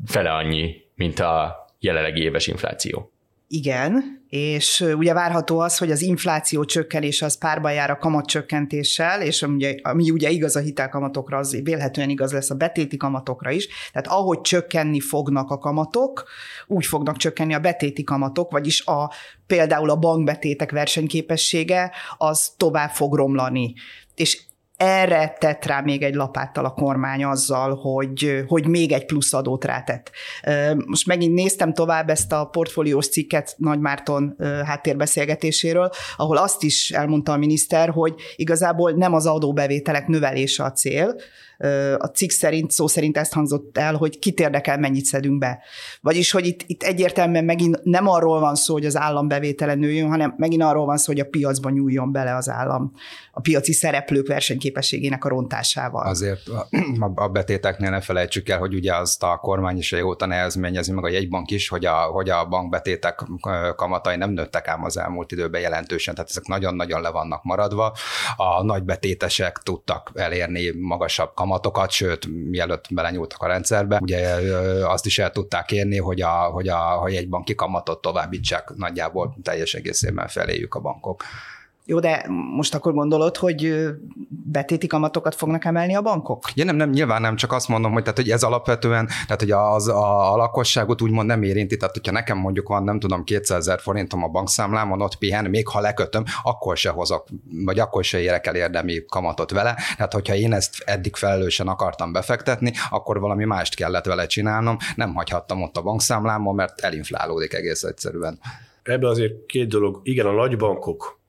fele 0.06 0.31
annyi, 0.31 0.81
mint 0.95 1.19
a 1.19 1.65
jelenlegi 1.80 2.21
éves 2.21 2.48
infláció. 2.48 3.12
Igen, 3.53 4.24
és 4.30 4.86
ugye 4.98 5.13
várható 5.13 5.59
az, 5.59 5.77
hogy 5.77 5.92
az 5.92 6.01
infláció 6.01 6.65
csökkenés 6.65 7.21
az 7.21 7.38
párban 7.38 7.74
jár 7.74 7.89
a 7.89 7.98
kamatcsökkentéssel, 7.98 9.21
és 9.21 9.42
ugye, 9.42 9.75
ami 9.81 10.12
ugye 10.12 10.30
igaz 10.30 10.56
a 10.56 10.59
hitelkamatokra, 10.59 11.38
az 11.38 11.62
vélhetően 11.63 12.09
igaz 12.09 12.31
lesz 12.31 12.50
a 12.50 12.56
betéti 12.56 12.98
kamatokra 12.98 13.51
is. 13.51 13.68
Tehát 13.92 14.07
ahogy 14.07 14.42
csökkenni 14.42 15.00
fognak 15.00 15.50
a 15.50 15.57
kamatok, 15.57 16.24
úgy 16.68 16.86
fognak 16.86 17.18
csökkenni 17.18 17.53
a 17.53 17.59
betéti 17.59 18.03
kamatok, 18.03 18.51
vagyis 18.51 18.86
a, 18.86 19.12
például 19.48 19.89
a 19.89 19.95
bankbetétek 19.95 20.71
versenyképessége 20.71 21.92
az 22.18 22.53
tovább 22.57 22.89
fog 22.89 23.15
romlani. 23.15 23.74
És 24.15 24.42
erre 24.81 25.35
tett 25.39 25.65
rá 25.65 25.81
még 25.81 26.01
egy 26.03 26.13
lapáttal 26.13 26.65
a 26.65 26.73
kormány 26.73 27.23
azzal, 27.23 27.75
hogy, 27.75 28.43
hogy 28.47 28.67
még 28.67 28.91
egy 28.91 29.05
plusz 29.05 29.33
adót 29.33 29.65
rátett. 29.65 30.11
Most 30.85 31.07
megint 31.07 31.33
néztem 31.33 31.73
tovább 31.73 32.09
ezt 32.09 32.31
a 32.31 32.45
portfóliós 32.45 33.07
cikket 33.09 33.55
Nagy 33.57 33.79
Márton 33.79 34.35
háttérbeszélgetéséről, 34.65 35.89
ahol 36.17 36.37
azt 36.37 36.63
is 36.63 36.91
elmondta 36.91 37.31
a 37.31 37.37
miniszter, 37.37 37.89
hogy 37.89 38.15
igazából 38.35 38.91
nem 38.91 39.13
az 39.13 39.25
adóbevételek 39.25 40.07
növelése 40.07 40.63
a 40.63 40.71
cél, 40.71 41.15
a 41.98 42.06
cikk 42.06 42.30
szerint, 42.30 42.72
szó 42.72 42.88
szerint 42.88 43.18
ezt 43.18 43.34
hangzott 43.34 43.77
el, 43.77 43.96
hogy 43.96 44.20
kit 44.20 44.39
érdekel, 44.39 44.77
mennyit 44.77 45.06
szedünk 45.06 45.39
be. 45.39 45.60
Vagyis, 46.01 46.32
hogy 46.32 46.46
itt, 46.46 46.62
itt 46.65 46.84
egyértelműen 46.84 47.46
megint 47.46 47.84
nem 47.84 48.08
arról 48.08 48.39
van 48.39 48.56
szó, 48.56 48.74
hogy 48.74 48.86
az 48.86 48.98
állam 48.98 49.27
bevétele 49.27 49.74
nőjön, 49.75 50.10
hanem 50.10 50.34
megint 50.38 50.62
arról 50.62 50.86
van 50.86 50.98
szó, 50.98 51.12
hogy 51.12 51.22
a 51.22 51.25
piacba 51.25 51.70
nyúljon 51.70 52.12
bele 52.12 52.36
az 52.36 52.50
állam 52.50 52.94
a 53.32 53.39
piaci 53.41 53.74
szereplők 53.74 54.27
versenyképességének 54.27 55.25
a 55.25 55.30
rontásával. 55.30 56.08
Azért 56.08 56.41
a 57.15 57.27
betéteknél 57.27 57.89
ne 57.89 58.01
felejtsük 58.01 58.50
el, 58.50 58.60
hogy 58.60 58.74
ugye 58.74 58.96
azt 58.96 59.24
a 59.24 59.38
kormány 59.38 59.77
is 59.77 59.91
régóta 59.91 60.25
nehezményezi, 60.25 60.91
meg 60.91 61.03
a 61.03 61.10
jegybank 61.10 61.51
is, 61.51 61.70
hogy 61.70 61.86
a, 61.86 61.94
hogy 61.94 62.30
a 62.30 62.46
bankbetétek 62.46 63.24
kamatai 63.75 64.15
nem 64.15 64.32
nőttek 64.32 64.68
ám 64.68 64.84
az 64.84 64.98
elmúlt 64.98 65.32
időben 65.32 65.62
jelentősen, 65.62 66.15
tehát 66.15 66.30
ezek 66.30 66.46
nagyon-nagyon 66.46 67.01
le 67.01 67.10
vannak 67.10 67.44
maradva. 67.44 67.96
A 68.36 68.63
nagy 68.63 68.84
betétesek 68.84 69.58
tudtak 69.63 70.12
elérni 70.15 70.72
magasabb 70.80 71.34
kamatokat, 71.34 71.50
sőt, 71.89 72.27
mielőtt 72.50 72.86
belenyúltak 72.93 73.41
a 73.41 73.48
rendszerbe, 73.48 74.00
ugye 74.01 74.27
azt 74.84 75.05
is 75.05 75.20
el 75.20 75.31
tudták 75.31 75.72
érni, 75.72 75.98
hogy 75.98 76.22
a, 76.22 76.29
hogy 76.29 76.67
a, 76.67 76.77
hogy 76.77 77.15
egy 77.15 77.29
banki 77.29 77.55
kamatot 77.55 78.01
továbbítsák 78.01 78.70
nagyjából 78.75 79.36
teljes 79.43 79.74
egészében 79.74 80.27
feléjük 80.27 80.75
a 80.75 80.79
bankok. 80.79 81.24
Jó, 81.91 82.00
de 82.00 82.25
most 82.55 82.75
akkor 82.75 82.93
gondolod, 82.93 83.38
hogy 83.38 83.86
betéti 84.29 84.88
kamatokat 84.88 85.36
fognak 85.36 85.65
emelni 85.65 85.95
a 85.95 86.01
bankok? 86.01 86.45
Ja, 86.53 86.63
nem, 86.63 86.75
nem, 86.75 86.89
nyilván 86.89 87.21
nem, 87.21 87.36
csak 87.36 87.51
azt 87.51 87.67
mondom, 87.67 87.91
hogy, 87.91 88.01
tehát, 88.01 88.17
hogy 88.17 88.29
ez 88.29 88.43
alapvetően, 88.43 89.07
tehát 89.07 89.39
hogy 89.39 89.51
az, 89.51 89.88
a, 89.88 90.33
a 90.33 90.36
lakosságot 90.36 91.01
úgymond 91.01 91.27
nem 91.27 91.43
érinti, 91.43 91.77
tehát 91.77 91.93
hogyha 91.93 92.12
nekem 92.12 92.38
mondjuk 92.38 92.67
van, 92.67 92.83
nem 92.83 93.00
tudom, 93.00 93.24
200 93.24 93.57
ezer 93.57 93.79
forintom 93.79 94.24
a 94.24 94.27
bankszámlámon, 94.27 95.01
ott 95.01 95.15
pihen, 95.15 95.50
még 95.50 95.67
ha 95.67 95.79
lekötöm, 95.79 96.24
akkor 96.43 96.77
se 96.77 96.89
hozok, 96.89 97.27
vagy 97.65 97.79
akkor 97.79 98.03
se 98.03 98.19
érek 98.19 98.48
el 98.48 98.55
érdemi 98.55 99.05
kamatot 99.05 99.51
vele. 99.51 99.75
Tehát, 99.95 100.13
hogyha 100.13 100.36
én 100.36 100.53
ezt 100.53 100.75
eddig 100.86 101.15
felelősen 101.15 101.67
akartam 101.67 102.12
befektetni, 102.12 102.71
akkor 102.89 103.19
valami 103.19 103.45
mást 103.45 103.75
kellett 103.75 104.05
vele 104.05 104.25
csinálnom, 104.25 104.77
nem 104.95 105.13
hagyhattam 105.13 105.62
ott 105.62 105.77
a 105.77 105.81
bankszámlámon, 105.81 106.55
mert 106.55 106.79
elinflálódik 106.79 107.53
egész 107.53 107.83
egyszerűen. 107.83 108.39
Ebben 108.83 109.10
azért 109.10 109.45
két 109.45 109.67
dolog. 109.67 110.00
Igen, 110.03 110.25
a 110.25 110.31
nagybankok 110.31 111.19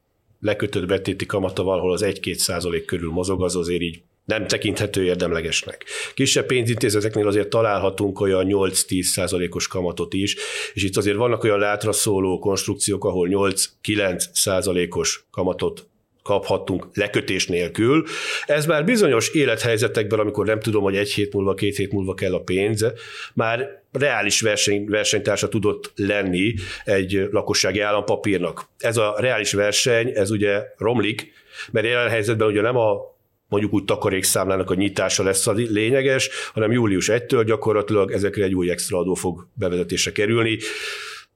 lekötött 0.43 0.87
betéti 0.87 1.27
kamata 1.27 1.63
valahol 1.63 1.93
az 1.93 2.05
1-2 2.05 2.35
százalék 2.35 2.85
körül 2.85 3.11
mozog, 3.11 3.43
az 3.43 3.57
azért 3.57 3.83
így 3.83 4.03
nem 4.25 4.47
tekinthető 4.47 5.05
érdemlegesnek. 5.05 5.85
Kisebb 6.15 6.47
pénzintézeteknél 6.47 7.27
azért 7.27 7.49
találhatunk 7.49 8.21
olyan 8.21 8.47
8-10 8.49 9.03
százalékos 9.03 9.69
kamatot 9.69 10.15
is, 10.15 10.37
és 10.75 10.83
itt 10.83 10.97
azért 10.97 11.17
vannak 11.17 11.45
olyan 11.45 11.59
látra 11.59 11.93
szóló 11.93 12.39
konstrukciók, 12.39 13.05
ahol 13.05 13.29
8-9 13.31 14.25
százalékos 14.33 15.27
kamatot 15.31 15.87
kaphattunk 16.23 16.87
lekötés 16.95 17.47
nélkül. 17.47 18.05
Ez 18.47 18.67
már 18.67 18.85
bizonyos 18.85 19.29
élethelyzetekben, 19.29 20.19
amikor 20.19 20.47
nem 20.47 20.61
tudom, 20.61 20.83
hogy 20.83 20.97
egy 20.97 21.13
hét 21.13 21.33
múlva, 21.33 21.55
két 21.55 21.77
hét 21.77 21.93
múlva 21.93 22.15
kell 22.15 22.35
a 22.35 22.41
pénz, 22.41 22.87
már 23.35 23.83
reális 23.93 24.41
verseny, 24.41 24.85
versenytársa 24.89 25.49
tudott 25.49 25.93
lenni 25.97 26.55
egy 26.85 27.29
lakossági 27.31 27.81
állampapírnak. 27.81 28.69
Ez 28.79 28.97
a 28.97 29.15
reális 29.19 29.53
verseny, 29.53 30.13
ez 30.15 30.31
ugye 30.31 30.63
romlik, 30.77 31.33
mert 31.71 31.87
jelen 31.87 32.09
helyzetben 32.09 32.49
ugye 32.49 32.61
nem 32.61 32.77
a 32.77 33.11
mondjuk 33.49 33.73
úgy 33.73 33.85
takarékszámlának 33.85 34.71
a 34.71 34.75
nyitása 34.75 35.23
lesz 35.23 35.47
a 35.47 35.53
lényeges, 35.53 36.31
hanem 36.53 36.73
július 36.73 37.09
1-től 37.13 37.43
gyakorlatilag 37.47 38.13
ezekre 38.13 38.45
egy 38.45 38.55
új 38.55 38.71
extra 38.71 38.99
adó 38.99 39.15
fog 39.15 39.47
bevezetésre 39.55 40.13
kerülni. 40.13 40.59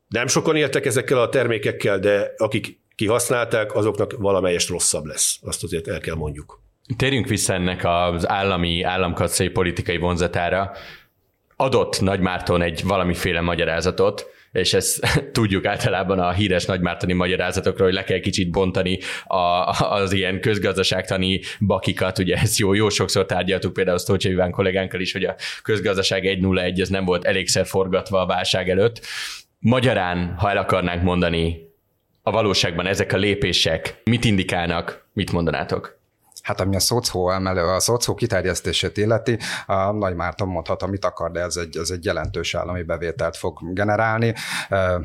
Nem 0.09 0.27
sokan 0.27 0.57
éltek 0.57 0.87
ezekkel 0.87 1.21
a 1.21 1.29
termékekkel, 1.29 1.99
de 1.99 2.33
akik 2.37 2.79
kihasználták, 2.97 3.75
azoknak 3.75 4.13
valamelyest 4.19 4.69
rosszabb 4.69 5.05
lesz. 5.05 5.39
Azt 5.43 5.63
azért 5.63 5.89
el 5.89 6.01
kell 6.01 6.15
mondjuk. 6.15 6.61
Térjünk 6.97 7.27
vissza 7.27 7.55
ennek 7.55 7.85
az 7.85 8.29
állami, 8.29 8.83
államkasszai 8.83 9.49
politikai 9.49 9.97
vonzatára. 9.97 10.73
Adott 11.57 12.01
Nagymárton 12.01 12.63
egy 12.63 12.83
valamiféle 12.85 13.41
magyarázatot, 13.41 14.27
és 14.53 14.75
ezt 14.75 15.01
tudjuk 15.33 15.65
általában 15.65 16.19
a 16.19 16.33
híres 16.33 16.65
nagymártani 16.65 17.13
magyarázatokról, 17.13 17.87
hogy 17.87 17.97
le 17.97 18.05
kell 18.05 18.19
kicsit 18.19 18.51
bontani 18.51 18.99
a, 19.25 19.37
az 19.85 20.13
ilyen 20.13 20.41
közgazdaságtani 20.41 21.41
bakikat, 21.61 22.19
ugye 22.19 22.37
ezt 22.37 22.59
jó, 22.59 22.75
jó 22.75 22.89
sokszor 22.89 23.27
tárgyaltuk 23.27 23.73
például 23.73 23.99
Sztócsa 23.99 24.29
Iván 24.29 24.51
kollégánkkal 24.51 25.01
is, 25.01 25.13
hogy 25.13 25.25
a 25.25 25.35
közgazdaság 25.63 26.23
1.01 26.23 26.81
ez 26.81 26.89
nem 26.89 27.05
volt 27.05 27.25
elégszer 27.25 27.67
forgatva 27.67 28.21
a 28.21 28.27
válság 28.27 28.71
előtt. 28.71 29.01
Magyarán, 29.59 30.35
ha 30.39 30.51
el 30.51 30.57
akarnánk 30.57 31.03
mondani 31.03 31.66
a 32.27 32.31
valóságban 32.31 32.87
ezek 32.87 33.13
a 33.13 33.17
lépések 33.17 34.01
mit 34.05 34.25
indikálnak, 34.25 35.05
mit 35.13 35.33
mondanátok? 35.33 35.99
Hát 36.47 36.61
ami 36.61 36.77
a 36.77 36.81
szocó 36.81 37.31
emelő, 37.31 37.63
a 37.63 37.81
szocó 37.81 38.15
kiterjesztését 38.15 38.97
illeti, 38.97 39.39
a 39.67 39.91
Nagy 39.93 40.15
Márton 40.15 40.49
mondhat, 40.49 40.83
amit 40.83 41.05
akar, 41.05 41.31
de 41.31 41.41
ez 41.41 41.57
egy, 41.57 41.77
ez 41.77 41.91
egy 41.91 42.05
jelentős 42.05 42.55
állami 42.55 42.83
bevételt 42.83 43.37
fog 43.37 43.73
generálni, 43.75 44.35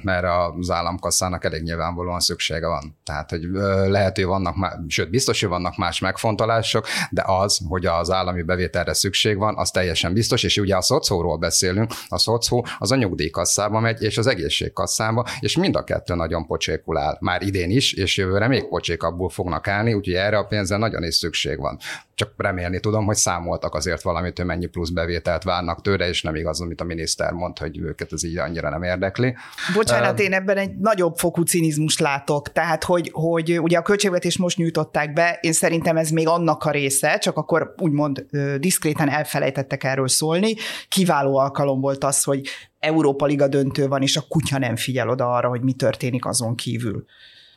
mert 0.02 0.26
az 0.60 0.70
államkasszának 0.70 1.46
elég 1.46 1.62
nyilvánvalóan 1.62 2.20
szüksége 2.20 2.68
van. 2.68 2.98
Tehát, 3.04 3.30
hogy 3.30 3.42
lehet, 3.88 4.16
hogy 4.16 4.26
vannak, 4.26 4.56
sőt, 4.88 5.10
biztos, 5.10 5.40
hogy 5.40 5.50
vannak 5.50 5.78
más 5.78 6.00
megfontolások, 6.00 6.86
de 7.10 7.24
az, 7.26 7.60
hogy 7.68 7.86
az 7.86 8.12
állami 8.12 8.42
bevételre 8.42 8.94
szükség 8.94 9.38
van, 9.38 9.58
az 9.58 9.72
teljesen 9.72 10.14
biztos, 10.14 10.44
és 10.44 10.58
ugye 10.58 10.76
a 10.76 10.82
szocóról 10.82 11.38
beszélünk, 11.38 11.92
a 12.08 12.18
szocó 12.18 12.66
az 12.80 12.92
a 12.92 12.96
nyugdíjkasszába 12.96 13.80
megy, 13.80 14.02
és 14.02 14.18
az 14.18 14.28
egészségkasszába, 14.28 15.26
és 15.40 15.58
mind 15.58 15.76
a 15.76 15.84
kettő 15.84 16.16
nagyon 16.16 16.46
pocsékul 16.46 16.98
áll. 16.98 17.18
Már 17.20 17.42
idén 17.42 17.70
is, 17.70 17.94
és 17.94 18.18
jövőre 18.18 18.48
még 18.48 18.68
pocsékabbul 18.68 19.30
fognak 19.30 19.68
állni, 19.68 19.94
úgyhogy 19.94 20.16
erre 20.16 20.38
a 20.38 20.46
pénzre 20.46 20.78
nagyon 20.78 21.04
is 21.04 21.30
van. 21.58 21.78
Csak 22.16 22.34
remélni 22.38 22.80
tudom, 22.80 23.06
hogy 23.06 23.16
számoltak 23.16 23.76
azért 23.76 24.02
valamit, 24.02 24.38
hogy 24.38 24.46
mennyi 24.46 24.66
plusz 24.66 24.90
bevételt 24.90 25.44
várnak 25.44 25.82
tőle, 25.82 26.08
és 26.08 26.22
nem 26.22 26.36
igaz, 26.36 26.62
amit 26.62 26.82
a 26.82 26.84
miniszter 26.84 27.32
mond, 27.32 27.58
hogy 27.58 27.78
őket 27.78 28.14
ez 28.14 28.24
így 28.24 28.38
annyira 28.38 28.70
nem 28.70 28.84
érdekli. 28.84 29.36
Bocsánat, 29.74 30.20
én 30.20 30.34
ebben 30.34 30.58
egy 30.58 30.78
nagyobb 30.78 31.18
fokú 31.18 31.42
cinizmust 31.42 32.00
látok. 32.00 32.52
Tehát, 32.52 32.84
hogy, 32.84 33.10
hogy 33.14 33.60
ugye 33.60 33.78
a 33.78 33.82
költségvetést 33.82 34.38
most 34.38 34.58
nyújtották 34.58 35.14
be, 35.14 35.38
én 35.42 35.54
szerintem 35.54 35.98
ez 35.98 36.10
még 36.10 36.28
annak 36.28 36.64
a 36.64 36.72
része, 36.72 37.18
csak 37.18 37.38
akkor 37.38 37.74
úgymond 37.78 38.26
diszkréten 38.58 39.10
elfelejtettek 39.10 39.84
erről 39.84 40.08
szólni. 40.08 40.56
Kiváló 40.88 41.38
alkalom 41.38 41.82
volt 41.82 42.04
az, 42.04 42.24
hogy 42.24 42.48
Európa 42.80 43.26
Liga 43.26 43.48
döntő 43.48 43.88
van, 43.88 44.02
és 44.02 44.18
a 44.18 44.24
kutya 44.30 44.58
nem 44.58 44.76
figyel 44.76 45.10
oda 45.10 45.32
arra, 45.32 45.50
hogy 45.50 45.62
mi 45.62 45.74
történik 45.74 46.26
azon 46.26 46.56
kívül. 46.56 47.06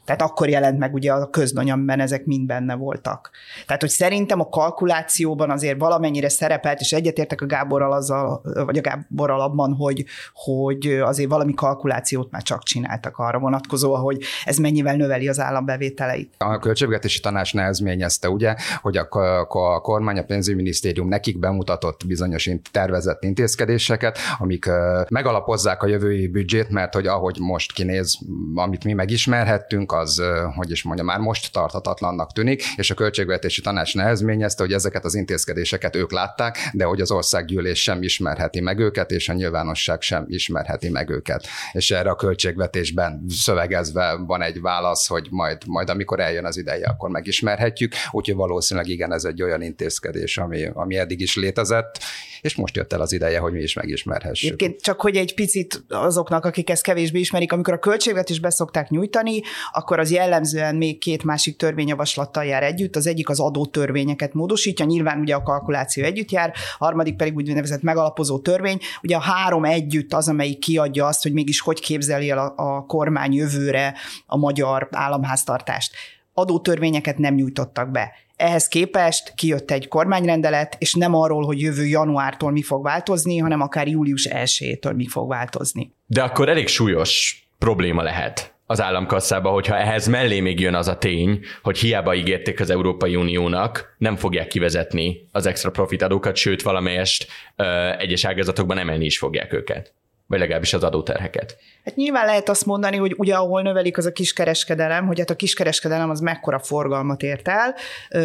Tehát 0.05 0.23
akkor 0.23 0.49
jelent 0.49 0.79
meg 0.79 0.95
ugye 0.95 1.13
a 1.13 1.31
köznanyamben 1.31 2.01
ezek 2.01 2.25
mind 2.25 2.47
benne 2.47 2.75
voltak. 2.75 3.31
Tehát, 3.67 3.81
hogy 3.81 3.91
szerintem 3.91 4.41
a 4.41 4.49
kalkulációban 4.49 5.51
azért 5.51 5.79
valamennyire 5.79 6.29
szerepelt, 6.29 6.81
és 6.81 6.93
egyetértek 6.93 7.41
a 7.41 7.47
Gáborral 7.47 7.93
azzal, 7.93 8.43
vagy 8.65 8.79
a 8.79 8.81
Gáborral 8.81 9.41
abban, 9.41 9.73
hogy, 9.73 10.05
hogy 10.35 10.87
azért 10.87 11.29
valami 11.29 11.55
kalkulációt 11.55 12.31
már 12.31 12.43
csak 12.43 12.63
csináltak 12.63 13.19
arra 13.19 13.39
vonatkozóan, 13.39 14.01
hogy 14.01 14.23
ez 14.45 14.57
mennyivel 14.57 14.97
növeli 14.97 15.29
az 15.29 15.41
állambevételeit. 15.41 16.35
A 16.39 16.59
költségvetési 16.59 17.21
tanács 17.21 17.55
nehezményezte, 17.55 18.29
ugye, 18.29 18.55
hogy 18.83 18.97
a, 18.97 19.09
a 19.49 19.81
kormány, 19.81 20.19
a 20.19 20.25
pénzügyminisztérium 20.25 21.09
nekik 21.09 21.39
bemutatott 21.39 22.07
bizonyos 22.07 22.51
tervezett 22.71 23.23
intézkedéseket, 23.23 24.19
amik 24.39 24.71
megalapozzák 25.09 25.83
a 25.83 25.87
jövői 25.87 26.27
büdzsét, 26.27 26.69
mert 26.69 26.95
hogy 26.95 27.07
ahogy 27.07 27.37
most 27.41 27.73
kinéz, 27.73 28.19
amit 28.55 28.85
mi 28.85 28.93
megismerhettünk, 28.93 29.93
az, 29.95 30.23
hogy 30.55 30.71
is 30.71 30.83
mondja, 30.83 31.05
már 31.05 31.19
most 31.19 31.53
tartatatlannak 31.53 32.33
tűnik, 32.33 32.63
és 32.77 32.91
a 32.91 32.95
költségvetési 32.95 33.61
tanács 33.61 33.95
nehezményezte, 33.95 34.63
hogy 34.63 34.73
ezeket 34.73 35.05
az 35.05 35.15
intézkedéseket 35.15 35.97
ők 35.97 36.13
látták, 36.13 36.59
de 36.73 36.85
hogy 36.85 37.01
az 37.01 37.11
országgyűlés 37.11 37.83
sem 37.83 38.03
ismerheti 38.03 38.61
meg 38.61 38.79
őket, 38.79 39.11
és 39.11 39.29
a 39.29 39.33
nyilvánosság 39.33 40.01
sem 40.01 40.25
ismerheti 40.29 40.89
meg 40.89 41.11
őket. 41.11 41.47
És 41.73 41.91
erre 41.91 42.11
a 42.11 42.17
költségvetésben 42.17 43.25
szövegezve 43.29 44.17
van 44.27 44.43
egy 44.43 44.61
válasz, 44.61 45.07
hogy 45.07 45.27
majd, 45.31 45.59
majd 45.67 45.91
amikor 45.91 46.21
eljön 46.21 46.45
az 46.45 46.57
ideje, 46.57 46.87
akkor 46.87 47.11
megismerhetjük, 47.11 47.93
úgyhogy 48.11 48.35
valószínűleg 48.35 48.89
igen, 48.89 49.13
ez 49.13 49.25
egy 49.25 49.43
olyan 49.43 49.63
intézkedés, 49.63 50.39
ami, 50.39 50.65
ami 50.73 50.97
eddig 50.97 51.21
is 51.21 51.37
létezett, 51.37 51.99
és 52.41 52.55
most 52.55 52.77
jött 52.77 52.93
el 52.93 53.01
az 53.01 53.13
ideje, 53.13 53.39
hogy 53.39 53.53
mi 53.53 53.63
is 53.63 53.75
megismerhessük. 53.75 54.53
Egyébként 54.53 54.81
csak 54.81 55.01
hogy 55.01 55.17
egy 55.17 55.35
picit 55.35 55.85
azoknak, 55.89 56.45
akik 56.45 56.71
ezt 56.71 56.83
kevésbé 56.83 57.19
ismerik, 57.19 57.53
amikor 57.53 57.75
a 57.75 57.79
költségvetést 57.79 58.41
beszokták 58.41 58.89
nyújtani, 58.89 59.43
akkor 59.85 59.99
az 59.99 60.11
jellemzően 60.11 60.77
még 60.77 60.99
két 60.99 61.25
másik 61.25 61.57
törvényjavaslattal 61.57 62.45
jár 62.45 62.63
együtt. 62.63 62.97
Az 62.97 63.07
egyik 63.07 63.29
az 63.29 63.41
adótörvényeket 63.41 64.35
módosítja, 64.35 64.85
nyilván 64.85 65.19
ugye 65.19 65.35
a 65.35 65.43
kalkuláció 65.43 66.05
együtt 66.05 66.31
jár, 66.31 66.53
a 66.79 66.85
harmadik 66.85 67.17
pedig 67.17 67.35
úgynevezett 67.35 67.83
megalapozó 67.83 68.39
törvény. 68.39 68.79
Ugye 69.03 69.17
a 69.17 69.21
három 69.21 69.65
együtt 69.65 70.13
az, 70.13 70.29
amelyik 70.29 70.59
kiadja 70.59 71.07
azt, 71.07 71.23
hogy 71.23 71.33
mégis 71.33 71.61
hogy 71.61 71.81
képzeli 71.81 72.31
el 72.31 72.39
a, 72.39 72.53
a 72.57 72.85
kormány 72.87 73.33
jövőre 73.33 73.95
a 74.27 74.37
magyar 74.37 74.89
államháztartást 74.91 75.95
adótörvényeket 76.35 77.19
nem 77.19 77.35
nyújtottak 77.35 77.91
be. 77.91 78.13
Ehhez 78.37 78.69
képest 78.69 79.35
kijött 79.35 79.71
egy 79.71 79.89
kormányrendelet, 79.89 80.77
és 80.79 80.95
nem 80.95 81.15
arról, 81.15 81.45
hogy 81.45 81.61
jövő 81.61 81.87
januártól 81.87 82.51
mi 82.51 82.63
fog 82.63 82.83
változni, 82.83 83.39
hanem 83.39 83.61
akár 83.61 83.89
július 83.89 84.29
1-től 84.31 84.95
mi 84.95 85.07
fog 85.07 85.29
változni. 85.29 85.93
De 86.07 86.23
akkor 86.23 86.49
elég 86.49 86.69
súlyos 86.69 87.43
probléma 87.59 88.03
lehet 88.03 88.54
az 88.67 88.81
államkasszába, 88.81 89.51
hogyha 89.51 89.77
ehhez 89.77 90.07
mellé 90.07 90.41
még 90.41 90.61
jön 90.61 90.75
az 90.75 90.89
a 90.89 90.99
tény, 90.99 91.41
hogy 91.63 91.79
hiába 91.79 92.15
ígérték 92.15 92.61
az 92.61 92.71
Európai 92.71 93.17
Uniónak, 93.17 93.95
nem 93.99 94.17
fogják 94.17 94.49
kivezetni 94.49 95.29
az 95.33 95.47
extra 95.47 95.71
profit 95.71 96.03
adókat, 96.03 96.37
sőt 96.37 96.63
valamelyest 96.63 97.27
ö, 97.57 97.91
egyes 97.99 98.25
ágazatokban 98.25 98.79
emelni 98.79 99.05
is 99.05 99.19
fogják 99.19 99.53
őket 99.53 99.95
vagy 100.27 100.39
legalábbis 100.39 100.73
az 100.73 100.85
adóterheket. 100.85 101.57
Hát 101.85 101.97
nyilván 101.97 102.27
lehet 102.27 102.49
azt 102.49 102.67
mondani, 102.67 102.97
hogy 102.97 103.15
ugye 103.17 103.35
ahol 103.35 103.63
növelik 103.63 103.99
az 103.99 104.07
a 104.07 104.13
kiskereskedelem, 104.13 105.07
hogy 105.07 105.19
hát 105.19 105.31
a 105.31 105.37
kiskereskedelem 105.37 106.11
az 106.11 106.21
mekkora 106.21 106.59
forgalmat 106.59 107.23
ért 107.23 107.49
el. 107.49 107.75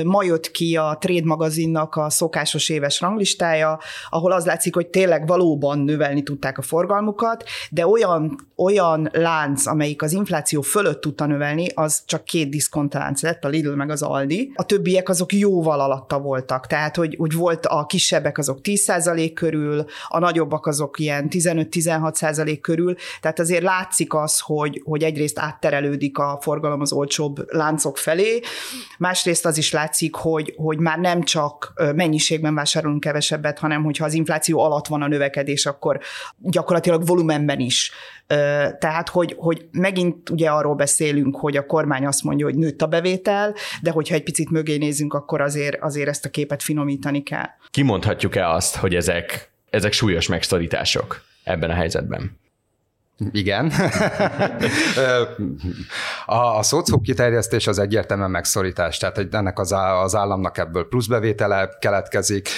Ma 0.03 0.23
jött 0.23 0.51
ki 0.51 0.75
a 0.75 0.97
Trade 0.99 1.25
magazinnak 1.25 1.95
a 1.95 2.09
szokásos 2.09 2.69
éves 2.69 3.01
ranglistája, 3.01 3.79
ahol 4.09 4.31
az 4.31 4.45
látszik, 4.45 4.75
hogy 4.75 4.87
tényleg 4.87 5.27
valóban 5.27 5.79
növelni 5.79 6.23
tudták 6.23 6.57
a 6.57 6.61
forgalmukat, 6.61 7.43
de 7.69 7.87
olyan, 7.87 8.47
olyan 8.55 9.09
lánc, 9.13 9.65
amelyik 9.65 10.01
az 10.01 10.11
infláció 10.11 10.61
fölött 10.61 11.01
tudta 11.01 11.25
növelni, 11.25 11.67
az 11.73 12.03
csak 12.05 12.23
két 12.23 12.49
diszkontlánc 12.49 13.21
lett, 13.21 13.43
a 13.45 13.47
Lidl 13.47 13.71
meg 13.71 13.89
az 13.89 14.01
Aldi. 14.01 14.51
A 14.55 14.65
többiek 14.65 15.09
azok 15.09 15.33
jóval 15.33 15.79
alatta 15.79 16.19
voltak, 16.19 16.67
tehát 16.67 16.95
hogy, 16.95 17.15
hogy 17.17 17.33
volt 17.33 17.65
a 17.65 17.85
kisebbek 17.85 18.37
azok 18.37 18.59
10% 18.63 19.31
körül, 19.33 19.85
a 20.07 20.19
nagyobbak 20.19 20.65
azok 20.65 20.99
ilyen 20.99 21.27
15-16% 21.29 22.57
körül, 22.61 22.95
tehát 23.21 23.39
azért 23.49 23.63
látszik 23.63 24.13
az, 24.13 24.39
hogy, 24.39 24.81
hogy 24.85 25.03
egyrészt 25.03 25.39
átterelődik 25.39 26.17
a 26.17 26.37
forgalom 26.41 26.81
az 26.81 26.91
olcsóbb 26.91 27.53
láncok 27.53 27.97
felé, 27.97 28.39
másrészt 28.97 29.45
az 29.45 29.57
is 29.57 29.71
látszik, 29.71 30.15
hogy, 30.15 30.53
hogy 30.57 30.79
már 30.79 30.99
nem 30.99 31.23
csak 31.23 31.73
mennyiségben 31.95 32.55
vásárolunk 32.55 32.99
kevesebbet, 32.99 33.59
hanem 33.59 33.83
hogyha 33.83 34.05
az 34.05 34.13
infláció 34.13 34.59
alatt 34.59 34.87
van 34.87 35.01
a 35.01 35.07
növekedés, 35.07 35.65
akkor 35.65 35.99
gyakorlatilag 36.37 37.05
volumenben 37.05 37.59
is 37.59 37.91
tehát, 38.79 39.09
hogy, 39.09 39.35
hogy 39.37 39.67
megint 39.71 40.29
ugye 40.29 40.49
arról 40.49 40.75
beszélünk, 40.75 41.37
hogy 41.37 41.57
a 41.57 41.65
kormány 41.65 42.05
azt 42.05 42.23
mondja, 42.23 42.45
hogy 42.45 42.55
nőtt 42.55 42.81
a 42.81 42.87
bevétel, 42.87 43.55
de 43.81 43.91
hogyha 43.91 44.15
egy 44.15 44.23
picit 44.23 44.49
mögé 44.49 44.77
nézünk, 44.77 45.13
akkor 45.13 45.41
azért, 45.41 45.81
azért 45.81 46.07
ezt 46.07 46.25
a 46.25 46.29
képet 46.29 46.63
finomítani 46.63 47.23
kell. 47.23 47.47
Kimondhatjuk-e 47.69 48.49
azt, 48.49 48.75
hogy 48.75 48.95
ezek, 48.95 49.51
ezek 49.69 49.91
súlyos 49.91 50.27
megszorítások 50.27 51.21
ebben 51.43 51.69
a 51.69 51.73
helyzetben? 51.73 52.38
Igen. 53.31 53.71
a, 56.25 56.57
a 56.57 56.63
szocó 56.63 56.99
kiterjesztés 56.99 57.67
az 57.67 57.79
egyértelműen 57.79 58.31
megszorítás, 58.31 58.97
tehát 58.97 59.33
ennek 59.33 59.59
az, 59.59 59.75
az 60.03 60.15
államnak 60.15 60.57
ebből 60.57 60.87
plusz 60.87 61.07
bevétele 61.07 61.69
keletkezik, 61.79 62.49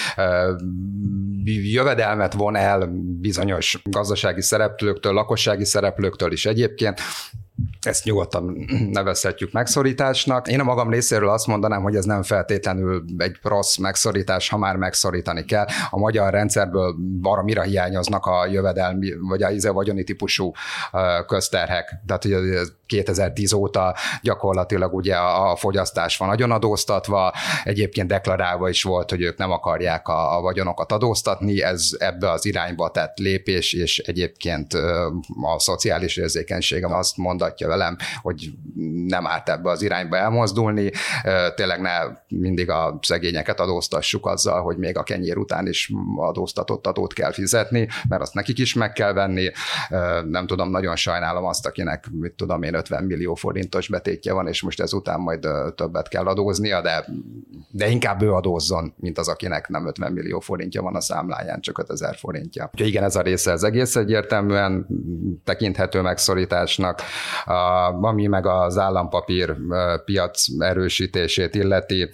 jövedelmet 1.43 2.33
von 2.33 2.55
el 2.55 2.89
bizonyos 3.19 3.81
gazdasági 3.83 4.41
szereplőktől, 4.41 5.13
lakossági 5.13 5.65
szereplőktől 5.65 6.31
is 6.31 6.45
egyébként, 6.45 7.01
ezt 7.81 8.03
nyugodtan 8.03 8.67
nevezhetjük 8.91 9.51
megszorításnak. 9.51 10.47
Én 10.47 10.59
a 10.59 10.63
magam 10.63 10.89
részéről 10.89 11.29
azt 11.29 11.47
mondanám, 11.47 11.81
hogy 11.81 11.95
ez 11.95 12.05
nem 12.05 12.23
feltétlenül 12.23 13.03
egy 13.17 13.37
rossz 13.41 13.77
megszorítás, 13.77 14.49
ha 14.49 14.57
már 14.57 14.75
megszorítani 14.75 15.45
kell. 15.45 15.65
A 15.89 15.97
magyar 15.97 16.31
rendszerből 16.31 16.95
mire 17.43 17.63
hiányoznak 17.63 18.25
a 18.25 18.45
jövedelmi, 18.45 19.13
vagy 19.27 19.43
a 19.43 19.49
izé 19.49 19.69
vagyoni 19.69 20.03
típusú 20.03 20.51
közterhek. 21.27 21.93
Tehát 22.05 22.25
ugye 22.25 22.37
2010 22.85 23.53
óta 23.53 23.95
gyakorlatilag 24.21 24.93
ugye 24.93 25.15
a 25.15 25.55
fogyasztás 25.55 26.17
van 26.17 26.27
nagyon 26.27 26.51
adóztatva, 26.51 27.33
egyébként 27.63 28.07
deklarálva 28.07 28.69
is 28.69 28.83
volt, 28.83 29.09
hogy 29.09 29.21
ők 29.21 29.37
nem 29.37 29.51
akarják 29.51 30.07
a, 30.07 30.37
a 30.37 30.41
vagyonokat 30.41 30.91
adóztatni, 30.91 31.61
ez 31.61 31.89
ebbe 31.97 32.31
az 32.31 32.45
irányba 32.45 32.91
tett 32.91 33.17
lépés, 33.17 33.73
és 33.73 33.97
egyébként 33.97 34.73
a 35.41 35.59
szociális 35.59 36.17
érzékenységem 36.17 36.93
azt 36.93 37.17
mondatja 37.51 37.67
velem, 37.67 37.97
hogy 38.21 38.51
nem 39.07 39.27
árt 39.27 39.49
ebbe 39.49 39.69
az 39.69 39.81
irányba 39.81 40.17
elmozdulni, 40.17 40.91
tényleg 41.55 41.81
ne 41.81 41.91
mindig 42.27 42.69
a 42.69 42.99
szegényeket 43.01 43.59
adóztassuk 43.59 44.25
azzal, 44.25 44.61
hogy 44.61 44.77
még 44.77 44.97
a 44.97 45.03
kenyér 45.03 45.37
után 45.37 45.67
is 45.67 45.91
adóztatott 46.15 46.87
adót 46.87 47.13
kell 47.13 47.31
fizetni, 47.31 47.87
mert 48.09 48.21
azt 48.21 48.33
nekik 48.33 48.57
is 48.59 48.73
meg 48.73 48.93
kell 48.93 49.13
venni. 49.13 49.51
Nem 50.29 50.47
tudom, 50.47 50.69
nagyon 50.69 50.95
sajnálom 50.95 51.45
azt, 51.45 51.65
akinek, 51.65 52.05
mit 52.11 52.33
tudom 52.33 52.63
én, 52.63 52.73
50 52.73 53.03
millió 53.03 53.35
forintos 53.35 53.87
betétje 53.87 54.33
van, 54.33 54.47
és 54.47 54.61
most 54.61 54.81
ezután 54.81 55.19
majd 55.19 55.47
többet 55.75 56.07
kell 56.07 56.25
adóznia, 56.25 56.81
de, 56.81 57.05
de 57.71 57.89
inkább 57.89 58.21
ő 58.21 58.33
adózzon, 58.33 58.93
mint 58.97 59.17
az, 59.17 59.27
akinek 59.27 59.67
nem 59.67 59.87
50 59.87 60.11
millió 60.11 60.39
forintja 60.39 60.81
van 60.81 60.95
a 60.95 61.01
számláján, 61.01 61.61
csak 61.61 61.77
5000 61.77 62.15
forintja. 62.15 62.69
Úgyhogy 62.73 62.87
igen, 62.87 63.03
ez 63.03 63.15
a 63.15 63.21
része 63.21 63.51
az 63.51 63.63
egész 63.63 63.95
egyértelműen 63.95 64.87
tekinthető 65.43 66.01
megszorításnak, 66.01 67.01
ami 68.01 68.27
meg 68.27 68.45
az 68.45 68.77
állampapír 68.77 69.55
piac 70.05 70.45
erősítését 70.59 71.55
illeti, 71.55 72.09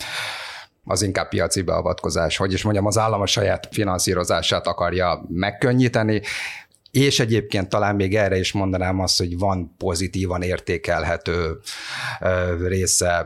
az 0.85 1.01
inkább 1.01 1.27
piaci 1.27 1.61
beavatkozás, 1.61 2.37
hogy 2.37 2.53
is 2.53 2.63
mondjam, 2.63 2.85
az 2.85 2.97
állam 2.97 3.21
a 3.21 3.25
saját 3.25 3.67
finanszírozását 3.71 4.67
akarja 4.67 5.25
megkönnyíteni, 5.27 6.21
és 6.97 7.19
egyébként 7.19 7.69
talán 7.69 7.95
még 7.95 8.15
erre 8.15 8.37
is 8.37 8.51
mondanám 8.51 8.99
azt, 8.99 9.17
hogy 9.17 9.37
van 9.37 9.75
pozitívan 9.77 10.41
értékelhető 10.41 11.59
része 12.67 13.25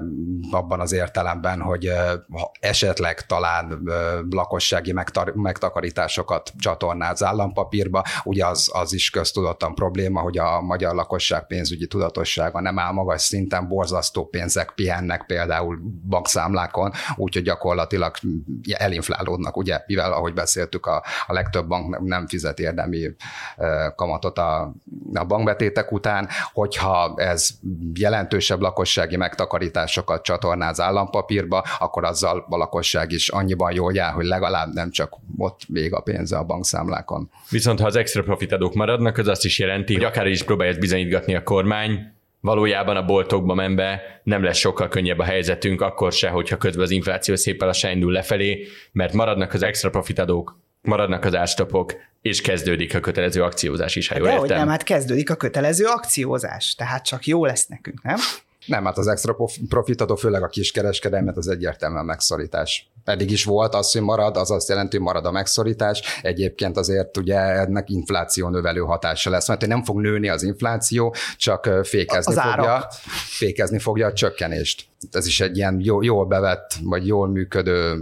abban 0.51 0.79
az 0.79 0.91
értelemben, 0.91 1.61
hogy 1.61 1.91
esetleg 2.59 3.25
talán 3.25 3.81
lakossági 4.29 4.93
megtakarításokat 5.33 6.51
csatornáz 6.59 7.23
állampapírba. 7.23 8.03
Ugye 8.23 8.45
az, 8.45 8.69
az 8.73 8.93
is 8.93 9.09
köztudottan 9.09 9.75
probléma, 9.75 10.19
hogy 10.19 10.37
a 10.37 10.61
magyar 10.61 10.95
lakosság 10.95 11.47
pénzügyi 11.47 11.87
tudatossága 11.87 12.61
nem 12.61 12.79
áll 12.79 12.91
magas 12.91 13.21
szinten, 13.21 13.67
borzasztó 13.67 14.25
pénzek 14.25 14.71
pihennek 14.75 15.25
például 15.25 15.79
bankszámlákon, 16.07 16.91
úgyhogy 17.15 17.43
gyakorlatilag 17.43 18.15
elinflálódnak, 18.71 19.57
ugye, 19.57 19.79
mivel 19.85 20.13
ahogy 20.13 20.33
beszéltük, 20.33 20.85
a, 20.85 21.03
a 21.27 21.33
legtöbb 21.33 21.67
bank 21.67 21.99
nem 21.99 22.27
fizet 22.27 22.59
érdemi 22.59 23.15
kamatot 23.95 24.37
a, 24.37 24.73
a 25.13 25.25
bankbetétek 25.25 25.91
után, 25.91 26.27
hogyha 26.53 27.13
ez 27.15 27.49
jelentősebb 27.93 28.61
lakossági 28.61 29.15
megtakarításokat 29.15 30.23
csatornáz 30.23 30.79
állampapírba, 30.79 31.63
akkor 31.79 32.03
azzal 32.03 32.45
a 32.49 32.57
lakosság 32.57 33.11
is 33.11 33.29
annyiban 33.29 33.73
jól 33.73 33.93
jár, 33.93 34.13
hogy 34.13 34.25
legalább 34.25 34.73
nem 34.73 34.91
csak 34.91 35.13
ott 35.37 35.61
még 35.67 35.93
a 35.93 35.99
pénze 35.99 36.37
a 36.37 36.43
bankszámlákon. 36.43 37.29
Viszont 37.49 37.79
ha 37.79 37.85
az 37.85 37.95
extra 37.95 38.23
profitadók 38.23 38.73
maradnak, 38.73 39.17
az 39.17 39.27
azt 39.27 39.45
is 39.45 39.59
jelenti, 39.59 39.93
hogy 39.93 40.03
akár 40.03 40.27
is 40.27 40.43
próbálja 40.43 40.77
bizonyítgatni 40.77 41.35
a 41.35 41.43
kormány, 41.43 42.13
valójában 42.41 42.95
a 42.95 43.05
boltokba 43.05 43.53
menve 43.53 44.01
nem 44.23 44.43
lesz 44.43 44.57
sokkal 44.57 44.87
könnyebb 44.87 45.19
a 45.19 45.23
helyzetünk, 45.23 45.81
akkor 45.81 46.11
se, 46.11 46.29
hogyha 46.29 46.57
közben 46.57 46.83
az 46.83 46.91
infláció 46.91 47.35
szépen 47.35 47.67
lassan 47.67 47.91
indul 47.91 48.11
lefelé, 48.11 48.67
mert 48.91 49.13
maradnak 49.13 49.53
az 49.53 49.63
extra 49.63 49.89
profitadók, 49.89 50.59
maradnak 50.81 51.25
az 51.25 51.35
árstopok, 51.35 51.93
és 52.21 52.41
kezdődik 52.41 52.95
a 52.95 52.99
kötelező 52.99 53.43
akciózás 53.43 53.95
is, 53.95 54.07
ha 54.07 54.17
jól 54.17 54.27
értem. 54.27 54.57
nem, 54.57 54.67
hát 54.67 54.83
kezdődik 54.83 55.29
a 55.29 55.35
kötelező 55.35 55.85
akciózás, 55.85 56.75
tehát 56.75 57.05
csak 57.05 57.25
jó 57.25 57.45
lesz 57.45 57.67
nekünk, 57.67 58.03
nem? 58.03 58.17
Nem, 58.65 58.85
hát 58.85 58.97
az 58.97 59.07
extra 59.07 59.35
profitadó, 59.69 60.15
főleg 60.15 60.43
a 60.43 60.47
kiskereskedelmet, 60.47 61.37
az 61.37 61.47
egyértelműen 61.47 62.05
megszorítás. 62.05 62.89
Eddig 63.03 63.31
is 63.31 63.43
volt 63.43 63.73
az, 63.73 63.91
hogy 63.91 64.01
marad, 64.01 64.37
az 64.37 64.51
azt 64.51 64.69
jelenti, 64.69 64.95
hogy 64.97 65.05
marad 65.05 65.25
a 65.25 65.31
megszorítás. 65.31 66.19
Egyébként 66.21 66.77
azért 66.77 67.17
ugye 67.17 67.37
ennek 67.37 67.89
infláció 67.89 68.49
növelő 68.49 68.79
hatása 68.79 69.29
lesz, 69.29 69.47
mert 69.47 69.67
nem 69.67 69.83
fog 69.83 69.99
nőni 69.99 70.29
az 70.29 70.43
infláció, 70.43 71.15
csak 71.37 71.69
fékezni, 71.83 72.33
az 72.33 72.41
fogja, 72.41 72.87
fékezni 73.37 73.79
fogja 73.79 74.07
a 74.07 74.13
csökkenést 74.13 74.90
ez 75.11 75.25
is 75.25 75.41
egy 75.41 75.57
ilyen 75.57 75.79
jó, 75.83 76.01
jól 76.01 76.25
bevett, 76.25 76.73
vagy 76.83 77.07
jól 77.07 77.27
működő 77.27 77.95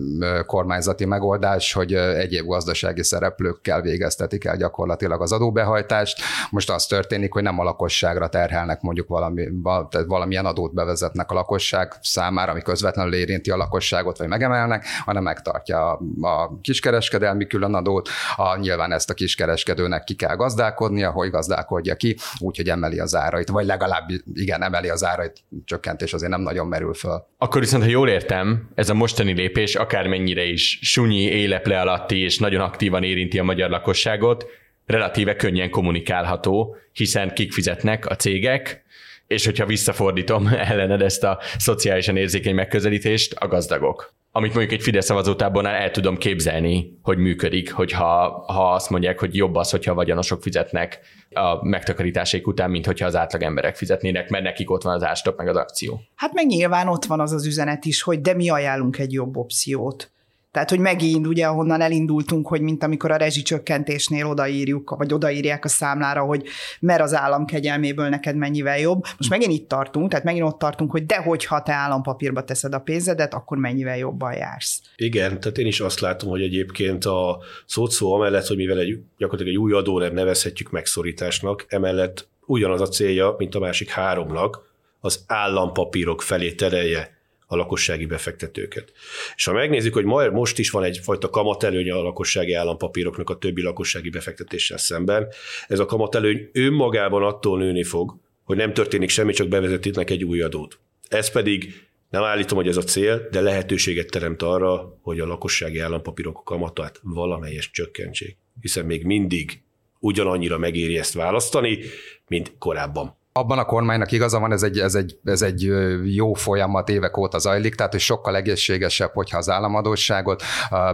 kormányzati 0.45 1.05
megoldás, 1.05 1.73
hogy 1.73 1.93
egyéb 1.93 2.45
gazdasági 2.45 3.03
szereplőkkel 3.03 3.81
végeztetik 3.81 4.45
el 4.45 4.57
gyakorlatilag 4.57 5.21
az 5.21 5.31
adóbehajtást. 5.31 6.21
Most 6.49 6.69
az 6.69 6.85
történik, 6.85 7.33
hogy 7.33 7.43
nem 7.43 7.59
a 7.59 7.63
lakosságra 7.63 8.29
terhelnek 8.29 8.81
mondjuk 8.81 9.07
valami, 9.07 9.47
tehát 9.63 10.07
valamilyen 10.07 10.45
adót 10.45 10.73
bevezetnek 10.73 11.31
a 11.31 11.33
lakosság 11.33 11.93
számára, 12.01 12.51
ami 12.51 12.61
közvetlenül 12.61 13.13
érinti 13.13 13.51
a 13.51 13.57
lakosságot, 13.57 14.17
vagy 14.17 14.27
megemelnek, 14.27 14.85
hanem 15.05 15.23
megtartja 15.23 15.91
a, 15.91 16.27
a 16.27 16.59
kiskereskedelmi 16.61 17.47
különadót. 17.47 18.09
A, 18.35 18.57
nyilván 18.57 18.91
ezt 18.91 19.09
a 19.09 19.13
kiskereskedőnek 19.13 20.03
ki 20.03 20.15
kell 20.15 20.35
gazdálkodnia, 20.35 21.11
hogy 21.11 21.29
gazdálkodja 21.29 21.95
ki, 21.95 22.17
úgyhogy 22.39 22.69
emeli 22.69 22.99
az 22.99 23.15
árait, 23.15 23.49
vagy 23.49 23.65
legalább 23.65 24.09
igen, 24.33 24.63
emeli 24.63 24.89
az 24.89 25.05
árait, 25.05 25.43
csökkentés 25.65 26.13
azért 26.13 26.31
nem 26.31 26.41
nagyon 26.41 26.67
merül 26.67 26.88
fel. 26.93 27.27
Akkor 27.37 27.61
viszont, 27.61 27.83
ha 27.83 27.89
jól 27.89 28.09
értem, 28.09 28.69
ez 28.75 28.89
a 28.89 28.93
mostani 28.93 29.33
lépés 29.33 29.75
akármennyire 29.75 30.43
is 30.43 30.79
sunyi, 30.81 31.21
éleple 31.21 31.81
alatti 31.81 32.17
és 32.17 32.37
nagyon 32.37 32.61
aktívan 32.61 33.03
érinti 33.03 33.39
a 33.39 33.43
magyar 33.43 33.69
lakosságot, 33.69 34.45
relatíve 34.85 35.35
könnyen 35.35 35.69
kommunikálható, 35.69 36.75
hiszen 36.93 37.33
kik 37.33 37.51
fizetnek 37.51 38.05
a 38.05 38.15
cégek, 38.15 38.83
és 39.29 39.45
hogyha 39.45 39.65
visszafordítom 39.65 40.47
ellened 40.71 41.01
ezt 41.01 41.23
a 41.23 41.39
szociálisan 41.57 42.17
érzékeny 42.17 42.55
megközelítést, 42.55 43.33
a 43.33 43.47
gazdagok. 43.47 44.13
Amit 44.31 44.53
mondjuk 44.53 44.73
egy 44.73 44.81
Fidesz 44.81 45.05
szavazótábornál 45.05 45.75
el 45.75 45.91
tudom 45.91 46.17
képzelni, 46.17 46.99
hogy 47.01 47.17
működik, 47.17 47.71
hogyha 47.71 48.43
ha 48.47 48.73
azt 48.73 48.89
mondják, 48.89 49.19
hogy 49.19 49.35
jobb 49.35 49.55
az, 49.55 49.69
hogyha 49.69 49.93
vagyonosok 49.93 50.41
fizetnek 50.41 50.99
a 51.29 51.65
megtakarításaik 51.65 52.47
után, 52.47 52.69
mint 52.69 52.85
hogyha 52.85 53.05
az 53.05 53.15
átlag 53.15 53.41
emberek 53.41 53.75
fizetnének, 53.75 54.29
mert 54.29 54.43
nekik 54.43 54.71
ott 54.71 54.83
van 54.83 54.93
az 54.93 55.03
ástop 55.03 55.37
meg 55.37 55.47
az 55.47 55.55
akció. 55.55 56.01
Hát 56.15 56.33
meg 56.33 56.45
nyilván 56.45 56.87
ott 56.87 57.05
van 57.05 57.19
az 57.19 57.31
az 57.31 57.45
üzenet 57.45 57.85
is, 57.85 58.01
hogy 58.01 58.21
de 58.21 58.33
mi 58.33 58.49
ajánlunk 58.49 58.97
egy 58.97 59.13
jobb 59.13 59.37
opciót. 59.37 60.11
Tehát, 60.51 60.69
hogy 60.69 60.79
megint 60.79 61.27
ugye 61.27 61.45
ahonnan 61.45 61.81
elindultunk, 61.81 62.47
hogy 62.47 62.61
mint 62.61 62.83
amikor 62.83 63.11
a 63.11 63.15
rezsicsökkentésnél 63.15 64.25
odaírjuk, 64.25 64.95
vagy 64.97 65.13
odaírják 65.13 65.65
a 65.65 65.67
számlára, 65.67 66.21
hogy 66.21 66.43
mer 66.79 67.01
az 67.01 67.15
állam 67.15 67.45
kegyelméből 67.45 68.09
neked 68.09 68.35
mennyivel 68.35 68.79
jobb. 68.79 69.03
Most 69.17 69.29
megint 69.29 69.51
itt 69.51 69.67
tartunk, 69.67 70.09
tehát 70.09 70.25
megint 70.25 70.45
ott 70.45 70.59
tartunk, 70.59 70.91
hogy 70.91 71.05
de 71.05 71.17
hogyha 71.17 71.61
te 71.61 71.73
állampapírba 71.73 72.43
teszed 72.43 72.73
a 72.73 72.79
pénzedet, 72.79 73.33
akkor 73.33 73.57
mennyivel 73.57 73.97
jobban 73.97 74.33
jársz. 74.33 74.81
Igen, 74.95 75.39
tehát 75.39 75.57
én 75.57 75.67
is 75.67 75.79
azt 75.79 75.99
látom, 75.99 76.29
hogy 76.29 76.41
egyébként 76.41 77.05
a 77.05 77.39
szótszó 77.65 78.13
amellett, 78.13 78.47
hogy 78.47 78.57
mivel 78.57 78.79
egy, 78.79 78.99
gyakorlatilag 79.17 79.53
egy 79.53 79.59
új 79.59 79.73
adó 79.73 79.99
nem 79.99 80.13
nevezhetjük 80.13 80.71
megszorításnak, 80.71 81.65
emellett 81.67 82.27
ugyanaz 82.45 82.81
a 82.81 82.87
célja, 82.87 83.35
mint 83.37 83.55
a 83.55 83.59
másik 83.59 83.89
háromnak, 83.89 84.67
az 84.99 85.23
állampapírok 85.27 86.21
felé 86.21 86.51
terelje 86.51 87.18
a 87.51 87.55
lakossági 87.55 88.05
befektetőket. 88.05 88.91
És 89.35 89.45
ha 89.45 89.53
megnézzük, 89.53 89.93
hogy 89.93 90.05
majd 90.05 90.33
most 90.33 90.59
is 90.59 90.69
van 90.69 90.83
egyfajta 90.83 91.29
kamatelőny 91.29 91.91
a 91.91 92.01
lakossági 92.01 92.53
állampapíroknak 92.53 93.29
a 93.29 93.37
többi 93.37 93.61
lakossági 93.61 94.09
befektetéssel 94.09 94.77
szemben, 94.77 95.27
ez 95.67 95.79
a 95.79 95.85
kamatelőny 95.85 96.49
önmagában 96.53 97.23
attól 97.23 97.57
nőni 97.57 97.83
fog, 97.83 98.15
hogy 98.43 98.57
nem 98.57 98.73
történik 98.73 99.09
semmi, 99.09 99.33
csak 99.33 99.47
bevezetítnek 99.47 100.09
egy 100.09 100.23
új 100.23 100.41
adót. 100.41 100.79
Ez 101.07 101.31
pedig 101.31 101.87
nem 102.09 102.23
állítom, 102.23 102.57
hogy 102.57 102.67
ez 102.67 102.77
a 102.77 102.83
cél, 102.83 103.27
de 103.31 103.41
lehetőséget 103.41 104.09
teremt 104.09 104.41
arra, 104.41 104.97
hogy 105.01 105.19
a 105.19 105.25
lakossági 105.25 105.79
állampapírok 105.79 106.43
kamatát 106.43 106.99
valamelyes 107.03 107.71
csökkentsék. 107.71 108.37
Hiszen 108.61 108.85
még 108.85 109.03
mindig 109.03 109.61
ugyanannyira 109.99 110.57
megéri 110.57 110.97
ezt 110.97 111.13
választani, 111.13 111.79
mint 112.27 112.53
korábban 112.57 113.17
abban 113.39 113.59
a 113.59 113.65
kormánynak 113.65 114.11
igaza 114.11 114.39
van, 114.39 114.51
ez 114.51 114.63
egy, 114.63 114.79
ez, 114.79 114.95
egy, 114.95 115.17
ez 115.23 115.41
egy 115.41 115.71
jó 116.03 116.33
folyamat 116.33 116.89
évek 116.89 117.17
óta 117.17 117.37
zajlik, 117.37 117.75
tehát 117.75 117.91
hogy 117.91 118.01
sokkal 118.01 118.35
egészségesebb, 118.35 119.11
hogyha 119.13 119.37
az 119.37 119.49
államadóságot 119.49 120.43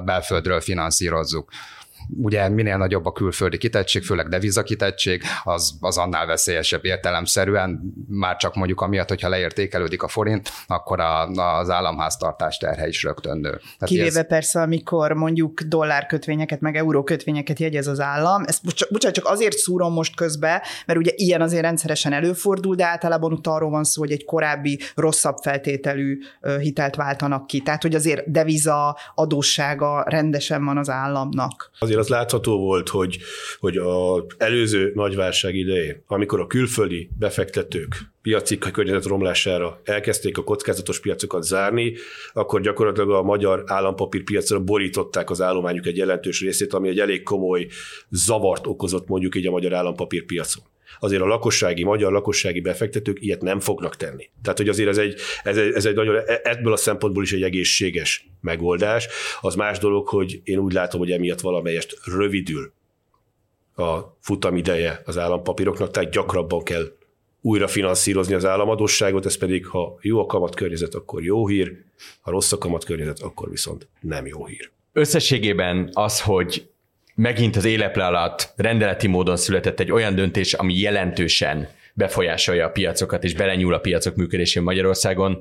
belföldről 0.05 0.62
finanszírozzuk 0.62 1.49
ugye 2.17 2.49
minél 2.49 2.77
nagyobb 2.77 3.05
a 3.05 3.11
külföldi 3.11 3.57
kitettség, 3.57 4.03
főleg 4.03 4.27
deviza 4.27 4.63
kitettség, 4.63 5.23
az, 5.43 5.77
az 5.79 5.97
annál 5.97 6.25
veszélyesebb 6.25 6.85
értelemszerűen, 6.85 7.93
már 8.07 8.35
csak 8.35 8.55
mondjuk 8.55 8.81
amiatt, 8.81 9.09
hogyha 9.09 9.29
leértékelődik 9.29 10.03
a 10.03 10.07
forint, 10.07 10.49
akkor 10.67 10.99
a, 10.99 11.27
az 11.27 11.69
államháztartás 11.69 12.57
terhe 12.57 12.87
is 12.87 13.03
rögtön 13.03 13.37
nő. 13.37 13.49
Tehát 13.49 13.85
Kivéve 13.85 14.19
ez... 14.19 14.27
persze, 14.27 14.61
amikor 14.61 15.11
mondjuk 15.11 15.61
dollárkötvényeket, 15.61 16.61
meg 16.61 16.75
eurókötvényeket 16.75 17.59
jegyez 17.59 17.87
az 17.87 17.99
állam, 17.99 18.43
ezt 18.47 18.63
bocsánat, 18.91 19.15
csak 19.15 19.25
azért 19.25 19.57
szúrom 19.57 19.93
most 19.93 20.15
közbe, 20.15 20.63
mert 20.85 20.99
ugye 20.99 21.11
ilyen 21.15 21.41
azért 21.41 21.61
rendszeresen 21.61 22.13
előfordul, 22.13 22.75
de 22.75 22.85
általában 22.85 23.31
ott 23.31 23.47
arról 23.47 23.69
van 23.69 23.83
szó, 23.83 24.01
hogy 24.01 24.11
egy 24.11 24.25
korábbi 24.25 24.79
rosszabb 24.95 25.37
feltételű 25.41 26.19
hitelt 26.59 26.95
váltanak 26.95 27.47
ki. 27.47 27.61
Tehát, 27.61 27.81
hogy 27.81 27.95
azért 27.95 28.31
deviza 28.31 28.97
adóssága 29.15 30.03
rendesen 30.07 30.65
van 30.65 30.77
az 30.77 30.89
államnak. 30.89 31.71
Azért 31.79 31.94
az 31.97 32.08
látható 32.08 32.58
volt, 32.58 32.89
hogy, 32.89 33.17
hogy 33.60 33.77
az 33.77 34.23
előző 34.38 34.91
nagyválság 34.95 35.55
idején, 35.55 36.03
amikor 36.08 36.39
a 36.39 36.47
külföldi 36.47 37.10
befektetők 37.19 38.13
piaci 38.21 38.58
környezet 38.58 39.05
romlására 39.05 39.81
elkezdték 39.84 40.38
a 40.38 40.43
kockázatos 40.43 40.99
piacokat 40.99 41.43
zárni, 41.43 41.93
akkor 42.34 42.62
gyakorlatilag 42.62 43.10
a 43.10 43.23
magyar 43.23 43.63
állampapírpiacra 43.65 44.60
borították 44.60 45.29
az 45.29 45.41
állományuk 45.41 45.86
egy 45.86 45.97
jelentős 45.97 46.41
részét, 46.41 46.73
ami 46.73 46.89
egy 46.89 46.99
elég 46.99 47.23
komoly 47.23 47.67
zavart 48.10 48.67
okozott 48.67 49.08
mondjuk 49.08 49.36
így 49.36 49.47
a 49.47 49.51
magyar 49.51 49.73
állampapírpiacon 49.73 50.63
azért 50.99 51.21
a 51.21 51.25
lakossági, 51.25 51.84
magyar 51.84 52.12
lakossági 52.12 52.62
befektetők 52.62 53.21
ilyet 53.21 53.41
nem 53.41 53.60
fognak 53.60 53.95
tenni. 53.95 54.29
Tehát, 54.41 54.58
hogy 54.58 54.69
azért 54.69 54.89
ez 54.89 54.97
egy, 54.97 55.19
ez 55.43 55.58
egy, 55.58 55.73
ez 55.73 55.86
egy 55.86 55.95
nagyon, 55.95 56.15
e, 56.15 56.39
ebből 56.43 56.73
a 56.73 56.77
szempontból 56.77 57.23
is 57.23 57.34
egy 57.34 57.43
egészséges 57.43 58.27
megoldás. 58.41 59.08
Az 59.41 59.55
más 59.55 59.79
dolog, 59.79 60.08
hogy 60.08 60.41
én 60.43 60.58
úgy 60.58 60.73
látom, 60.73 60.99
hogy 60.99 61.12
emiatt 61.12 61.41
valamelyest 61.41 61.97
rövidül 62.05 62.73
a 63.75 64.17
futamideje 64.21 65.01
az 65.05 65.17
állampapíroknak, 65.17 65.91
tehát 65.91 66.12
gyakrabban 66.12 66.63
kell 66.63 66.91
újra 67.41 67.67
finanszírozni 67.67 68.34
az 68.34 68.45
államadosságot, 68.45 69.25
ez 69.25 69.38
pedig, 69.38 69.65
ha 69.65 69.97
jó 70.01 70.19
a 70.19 70.25
kamatkörnyezet, 70.25 70.95
akkor 70.95 71.23
jó 71.23 71.47
hír, 71.47 71.84
ha 72.21 72.31
rossz 72.31 72.51
a 72.51 72.58
kamatkörnyezet, 72.58 73.19
akkor 73.19 73.49
viszont 73.49 73.88
nem 74.01 74.27
jó 74.27 74.45
hír. 74.45 74.71
Összességében 74.93 75.89
az, 75.93 76.21
hogy 76.21 76.67
megint 77.15 77.56
az 77.56 77.65
éleple 77.65 78.06
alatt 78.06 78.54
rendeleti 78.56 79.08
módon 79.08 79.38
született 79.38 79.80
egy 79.80 79.91
olyan 79.91 80.15
döntés, 80.15 80.54
ami 80.54 80.80
jelentősen 80.80 81.67
befolyásolja 81.93 82.65
a 82.65 82.69
piacokat 82.69 83.23
és 83.23 83.34
belenyúl 83.34 83.73
a 83.73 83.80
piacok 83.80 84.15
működésén 84.15 84.63
Magyarországon, 84.63 85.38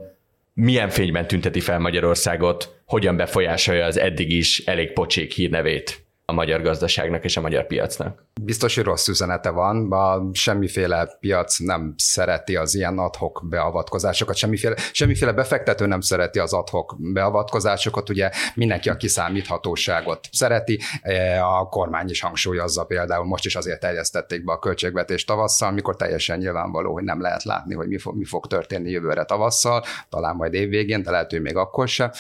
milyen 0.55 0.89
fényben 0.89 1.27
tünteti 1.27 1.61
fel 1.61 1.79
Magyarországot, 1.79 2.83
hogyan 2.85 3.17
befolyásolja 3.17 3.85
az 3.85 3.99
eddig 3.99 4.31
is 4.31 4.59
elég 4.59 4.93
pocsék 4.93 5.33
hírnevét 5.33 6.04
a 6.27 6.33
magyar 6.33 6.63
gazdaságnak 6.63 7.25
és 7.25 7.37
a 7.37 7.41
magyar 7.41 7.67
piacnak. 7.67 8.25
Biztos, 8.43 8.75
hogy 8.75 8.85
rossz 8.85 9.09
üzenete 9.09 9.51
van, 9.51 9.93
a 9.93 10.31
semmiféle 10.33 11.17
piac 11.21 11.59
nem 11.59 11.95
szereti 11.97 12.57
az 12.57 12.75
ilyen 12.75 12.99
adhok 12.99 13.43
beavatkozásokat, 13.49 14.37
semmiféle, 14.37 14.75
semmiféle 14.93 15.33
befektető 15.33 15.87
nem 15.87 16.01
szereti 16.01 16.39
az 16.39 16.53
adhok 16.53 16.97
beavatkozásokat, 16.99 18.09
ugye 18.09 18.31
mindenki 18.55 18.89
a 18.89 18.97
kiszámíthatóságot 18.97 20.29
szereti, 20.33 20.81
e, 21.03 21.45
a 21.45 21.69
kormány 21.69 22.11
is 22.11 22.21
hangsúlyozza 22.21 22.85
például, 22.85 23.25
most 23.25 23.45
is 23.45 23.57
azért 23.57 23.81
terjesztették 23.81 24.45
be 24.45 24.53
a 24.53 24.59
költségvetést 24.59 25.27
tavasszal, 25.27 25.71
mikor 25.71 25.97
teljesen 25.97 26.39
nyilvánvaló, 26.39 26.93
hogy 26.93 27.05
nem 27.05 27.21
lehet 27.21 27.43
látni, 27.43 27.75
hogy 27.75 27.89
mi 27.89 27.99
fog, 27.99 28.17
mi 28.17 28.25
fog 28.25 28.47
történni 28.47 28.91
jövőre 28.91 29.25
tavasszal, 29.25 29.85
talán 30.09 30.37
majd 30.37 30.55
évvégén, 30.55 31.03
de 31.03 31.11
lehet, 31.11 31.31
hogy 31.31 31.43
még 31.43 31.57
akkor 31.57 31.89
sem, 31.89 32.11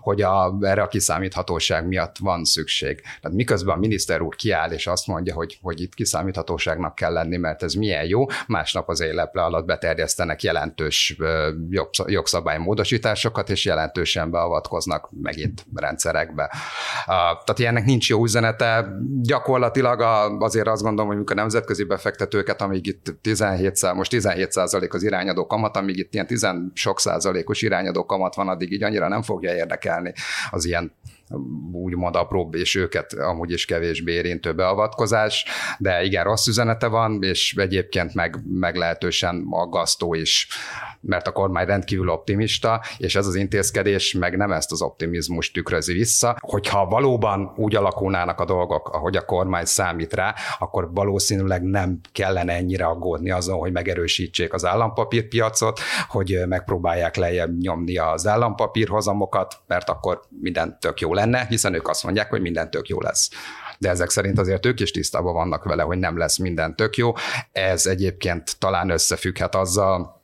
hogy 0.00 0.22
a, 0.22 0.56
erre 0.60 0.82
a 0.82 0.88
kiszámíthatóság 0.88 1.86
miatt 1.86 2.16
van 2.18 2.44
szükség. 2.44 3.00
Tehát 3.20 3.36
miközben 3.48 3.76
a 3.76 3.78
miniszter 3.78 4.20
úr 4.20 4.36
kiáll 4.36 4.70
és 4.70 4.86
azt 4.86 5.06
mondja, 5.06 5.34
hogy 5.34 5.58
hogy 5.62 5.80
itt 5.80 5.94
kiszámíthatóságnak 5.94 6.94
kell 6.94 7.12
lenni, 7.12 7.36
mert 7.36 7.62
ez 7.62 7.74
milyen 7.74 8.04
jó, 8.04 8.26
másnap 8.46 8.88
az 8.88 9.00
éleple 9.00 9.42
alatt 9.42 9.64
beterjesztenek 9.64 10.42
jelentős 10.42 11.16
jogszabálymódosításokat, 12.06 13.50
és 13.50 13.64
jelentősen 13.64 14.30
beavatkoznak 14.30 15.08
megint 15.22 15.66
rendszerekbe. 15.74 16.52
Tehát 17.06 17.58
ilyennek 17.58 17.84
nincs 17.84 18.08
jó 18.08 18.24
üzenete. 18.24 18.88
Gyakorlatilag 19.22 20.00
azért 20.42 20.68
azt 20.68 20.82
gondolom, 20.82 21.16
hogy 21.16 21.24
a 21.26 21.34
nemzetközi 21.34 21.84
befektetőket, 21.84 22.62
amíg 22.62 22.86
itt 22.86 23.14
17 23.22 23.92
most 23.94 24.10
17 24.10 24.52
százalék 24.52 24.94
az 24.94 25.02
irányadó 25.02 25.46
kamat, 25.46 25.76
amíg 25.76 25.96
itt 25.96 26.14
ilyen 26.14 26.26
10 26.26 26.46
sok 26.74 27.00
százalékos 27.00 27.62
irányadó 27.62 28.04
kamat 28.04 28.34
van, 28.34 28.48
addig 28.48 28.72
így 28.72 28.82
annyira 28.82 29.08
nem 29.08 29.22
fogja 29.22 29.54
érdekelni 29.54 30.12
az 30.50 30.64
ilyen 30.64 30.92
úgymond 31.72 32.16
apróbb, 32.16 32.54
és 32.54 32.74
őket 32.74 33.12
amúgy 33.12 33.52
is 33.52 33.64
kevésbé 33.64 34.12
érintő 34.12 34.54
beavatkozás, 34.54 35.44
de 35.78 36.02
igen, 36.02 36.24
rossz 36.24 36.46
üzenete 36.46 36.86
van, 36.86 37.22
és 37.22 37.54
egyébként 37.56 38.14
meg 38.14 38.36
meglehetősen 38.46 39.46
aggasztó 39.50 40.14
is, 40.14 40.48
mert 41.00 41.26
a 41.26 41.32
kormány 41.32 41.66
rendkívül 41.66 42.08
optimista, 42.08 42.82
és 42.96 43.16
ez 43.16 43.26
az 43.26 43.34
intézkedés 43.34 44.12
meg 44.12 44.36
nem 44.36 44.52
ezt 44.52 44.72
az 44.72 44.82
optimizmust 44.82 45.52
tükrözi 45.52 45.92
vissza. 45.92 46.36
Hogyha 46.40 46.86
valóban 46.86 47.52
úgy 47.56 47.76
alakulnának 47.76 48.40
a 48.40 48.44
dolgok, 48.44 48.88
ahogy 48.88 49.16
a 49.16 49.24
kormány 49.24 49.64
számít 49.64 50.14
rá, 50.14 50.34
akkor 50.58 50.90
valószínűleg 50.92 51.62
nem 51.62 52.00
kellene 52.12 52.52
ennyire 52.52 52.84
aggódni 52.84 53.30
azon, 53.30 53.58
hogy 53.58 53.72
megerősítsék 53.72 54.52
az 54.52 54.64
állampapírpiacot, 54.64 55.80
hogy 56.08 56.38
megpróbálják 56.46 57.16
lejjebb 57.16 57.58
nyomni 57.58 57.96
az 57.98 58.26
állampapírhozamokat, 58.26 59.56
mert 59.66 59.88
akkor 59.88 60.20
minden 60.28 60.76
tök 60.80 61.00
jó 61.00 61.14
lenne, 61.14 61.46
hiszen 61.48 61.74
ők 61.74 61.88
azt 61.88 62.04
mondják, 62.04 62.30
hogy 62.30 62.40
minden 62.40 62.70
tök 62.70 62.88
jó 62.88 63.00
lesz 63.00 63.30
de 63.78 63.88
ezek 63.88 64.10
szerint 64.10 64.38
azért 64.38 64.66
ők 64.66 64.80
is 64.80 64.90
tisztában 64.90 65.32
vannak 65.32 65.64
vele, 65.64 65.82
hogy 65.82 65.98
nem 65.98 66.18
lesz 66.18 66.38
minden 66.38 66.76
tök 66.76 66.96
jó. 66.96 67.12
Ez 67.52 67.86
egyébként 67.86 68.58
talán 68.58 68.90
összefügghet 68.90 69.54
azzal, 69.54 70.16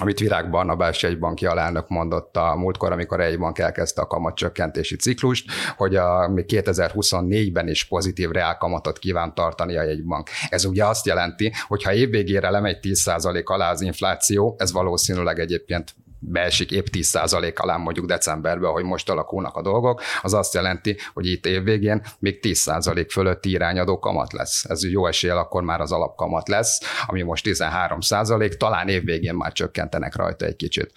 amit 0.00 0.18
Virág 0.18 0.50
Barnabás 0.50 1.02
egy 1.02 1.18
banki 1.18 1.46
alelnök 1.46 1.88
mondott 1.88 2.36
a 2.36 2.54
múltkor, 2.56 2.92
amikor 2.92 3.20
egy 3.20 3.38
bank 3.38 3.58
elkezdte 3.58 4.00
a 4.00 4.06
kamatcsökkentési 4.06 4.96
ciklust, 4.96 5.50
hogy 5.76 5.96
a, 5.96 6.28
még 6.28 6.44
2024-ben 6.48 7.68
is 7.68 7.84
pozitív 7.84 8.30
reálkamatot 8.30 8.98
kíván 8.98 9.34
tartani 9.34 9.76
a 9.76 9.82
jegybank. 9.82 10.28
Ez 10.48 10.64
ugye 10.64 10.84
azt 10.84 11.06
jelenti, 11.06 11.52
hogy 11.66 11.82
ha 11.82 11.92
évvégére 11.92 12.50
lemegy 12.50 12.78
10% 12.82 13.44
alá 13.44 13.70
az 13.70 13.80
infláció, 13.80 14.54
ez 14.58 14.72
valószínűleg 14.72 15.38
egyébként 15.38 15.94
beesik 16.24 16.70
épp 16.70 16.86
10% 16.92 17.54
alá 17.54 17.76
mondjuk 17.76 18.06
decemberben, 18.06 18.70
hogy 18.70 18.84
most 18.84 19.10
alakulnak 19.10 19.56
a 19.56 19.62
dolgok, 19.62 20.02
az 20.22 20.34
azt 20.34 20.54
jelenti, 20.54 20.96
hogy 21.12 21.26
itt 21.26 21.46
évvégén 21.46 22.02
még 22.18 22.38
10% 22.42 23.06
fölötti 23.10 23.50
irányadó 23.50 23.98
kamat 23.98 24.32
lesz. 24.32 24.64
Ez 24.64 24.90
jó 24.90 25.06
eséllyel 25.06 25.38
akkor 25.38 25.62
már 25.62 25.80
az 25.80 25.92
alapkamat 25.92 26.48
lesz, 26.48 26.80
ami 27.06 27.22
most 27.22 27.44
13%, 27.48 28.56
talán 28.56 28.88
évvégén 28.88 29.34
már 29.34 29.52
csökkentenek 29.52 30.16
rajta 30.16 30.44
egy 30.44 30.56
kicsit. 30.56 30.92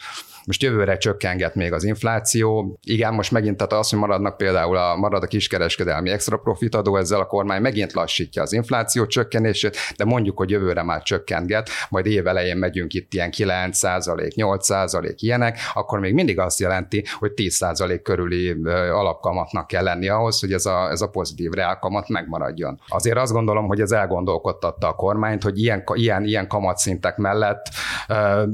Most 0.45 0.61
jövőre 0.61 0.97
csökkenget 0.97 1.55
még 1.55 1.73
az 1.73 1.83
infláció. 1.83 2.79
Igen, 2.83 3.13
most 3.13 3.31
megint 3.31 3.57
tehát 3.57 3.73
az, 3.73 3.89
hogy 3.89 3.99
maradnak 3.99 4.37
például 4.37 4.77
a, 4.77 4.95
marad 4.95 5.23
a 5.23 5.27
kiskereskedelmi 5.27 6.09
extra 6.09 6.37
profit 6.37 6.75
adó, 6.75 6.97
ezzel 6.97 7.19
a 7.19 7.25
kormány 7.25 7.61
megint 7.61 7.93
lassítja 7.93 8.41
az 8.41 8.53
infláció 8.53 9.05
csökkenését, 9.05 9.77
de 9.97 10.05
mondjuk, 10.05 10.37
hogy 10.37 10.49
jövőre 10.49 10.83
már 10.83 11.01
csökkentget, 11.01 11.69
majd 11.89 12.05
év 12.05 12.27
elején 12.27 12.57
megyünk 12.57 12.93
itt 12.93 13.13
ilyen 13.13 13.31
9 13.31 13.79
8 14.35 14.67
ilyenek, 15.15 15.59
akkor 15.73 15.99
még 15.99 16.13
mindig 16.13 16.39
azt 16.39 16.59
jelenti, 16.59 17.05
hogy 17.19 17.31
10 17.31 17.65
körüli 18.03 18.55
alapkamatnak 18.91 19.67
kell 19.67 19.83
lenni 19.83 20.07
ahhoz, 20.07 20.39
hogy 20.39 20.53
ez 20.53 20.65
a, 20.65 20.89
ez 20.91 21.01
a 21.01 21.07
pozitív 21.07 21.51
reálkamat 21.51 22.09
megmaradjon. 22.09 22.79
Azért 22.87 23.17
azt 23.17 23.31
gondolom, 23.31 23.67
hogy 23.67 23.81
ez 23.81 23.91
elgondolkodtatta 23.91 24.87
a 24.87 24.93
kormányt, 24.93 25.43
hogy 25.43 25.61
ilyen, 25.61 25.83
ilyen, 25.93 26.23
ilyen 26.25 26.47
kamatszintek 26.47 27.17
mellett 27.17 27.65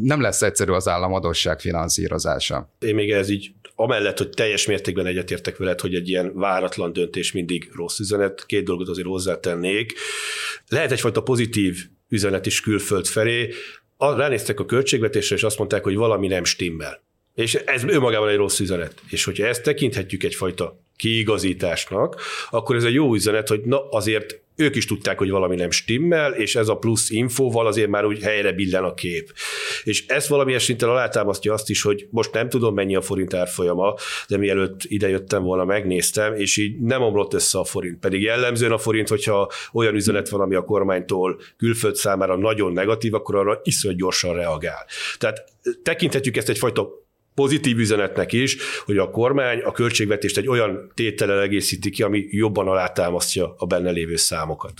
nem 0.02 0.22
lesz 0.22 0.42
egyszerű 0.42 0.72
az 0.72 0.88
államadóság 0.88 1.60
finanszírozása 1.60 1.80
finanszírozása. 1.82 2.74
Én 2.80 2.96
még 2.96 3.12
ez 3.12 3.30
így, 3.30 3.52
amellett, 3.76 4.18
hogy 4.18 4.30
teljes 4.30 4.66
mértékben 4.66 5.06
egyetértek 5.06 5.58
veled, 5.58 5.80
hogy 5.80 5.96
egy 5.96 6.10
ilyen 6.10 6.34
váratlan 6.34 6.94
döntés 6.94 7.32
mindig 7.32 7.70
rossz 7.74 8.00
üzenet, 8.00 8.46
két 8.46 8.64
dolgot 8.64 8.88
azért 8.88 9.08
hozzátennék. 9.08 9.94
Lehet 10.68 10.92
egyfajta 10.92 11.22
pozitív 11.22 11.78
üzenet 12.10 12.46
is 12.46 12.62
külföld 12.62 13.06
felé. 13.06 13.54
Ránéztek 13.98 14.60
a 14.60 14.66
költségvetésre, 14.66 15.36
és 15.36 15.44
azt 15.44 15.58
mondták, 15.58 15.84
hogy 15.84 15.96
valami 15.96 16.28
nem 16.28 16.44
stimmel. 16.44 17.04
És 17.36 17.56
ez 17.56 17.84
önmagában 17.84 18.30
egy 18.30 18.36
rossz 18.36 18.60
üzenet. 18.60 18.94
És 19.10 19.24
hogyha 19.24 19.46
ezt 19.46 19.64
tekinthetjük 19.64 20.24
egyfajta 20.24 20.80
kiigazításnak, 21.02 22.22
akkor 22.50 22.76
ez 22.76 22.84
egy 22.84 22.94
jó 22.94 23.14
üzenet, 23.14 23.48
hogy 23.48 23.62
na 23.62 23.90
azért 23.90 24.40
ők 24.56 24.76
is 24.76 24.86
tudták, 24.86 25.18
hogy 25.18 25.30
valami 25.30 25.56
nem 25.56 25.72
stimmel, 25.72 26.34
és 26.34 26.56
ez 26.56 26.68
a 26.68 26.76
plusz 26.76 27.10
infóval 27.10 27.68
azért 27.68 27.90
már 27.90 28.06
úgy 28.06 28.22
helyre 28.22 28.52
billen 28.52 28.84
a 28.84 28.94
kép. 28.94 29.34
És 29.84 30.08
ez 30.08 30.28
valamilyen 30.28 30.60
szinten 30.60 30.90
alátámasztja 30.90 31.54
azt 31.54 31.70
is, 31.70 31.82
hogy 31.82 32.08
most 32.10 32.34
nem 32.34 32.50
tudom 32.50 32.74
mennyi 32.74 32.96
a 32.96 33.02
forint 33.02 33.34
árfolyama, 33.34 33.96
de 34.28 34.38
mielőtt 34.38 34.80
idejöttem 34.84 35.44
volna, 35.44 35.66
megnéztem, 35.66 36.36
és 36.36 36.58
így 36.58 36.80
nem 36.80 37.02
omlott 37.02 37.34
össze 37.34 37.60
a 37.60 37.64
forint. 37.64 38.00
Pedig 38.00 38.22
jellemzően 38.22 38.72
a 38.72 38.78
forint, 38.78 39.08
hogyha 39.08 39.52
olyan 39.74 39.96
üzenet 39.96 40.30
van, 40.30 40.42
ami 40.42 40.56
a 40.56 40.64
kormánytól 40.64 41.40
külföld 41.58 41.96
számára 41.96 42.38
nagyon 42.38 42.74
negatív, 42.74 43.14
akkor 43.14 43.36
arra 43.36 43.60
iszonyat 43.64 43.98
gyorsan 43.98 44.36
reagál. 44.36 44.86
Tehát 45.18 45.44
tekinthetjük 45.84 46.38
ezt 46.38 46.50
egyfajta 46.50 47.02
pozitív 47.36 47.78
üzenetnek 47.78 48.34
is, 48.34 48.58
hogy 48.86 48.98
a 48.98 49.10
kormány 49.10 49.60
a 49.60 49.72
költségvetést 49.72 50.38
egy 50.38 50.48
olyan 50.48 50.92
tétellel 50.94 51.42
egészíti 51.42 51.90
ki, 51.90 52.04
ami 52.04 52.28
jobban 52.30 52.68
alátámasztja 52.68 53.56
a 53.58 53.66
benne 53.66 53.92
lévő 53.92 54.16
számokat. 54.16 54.74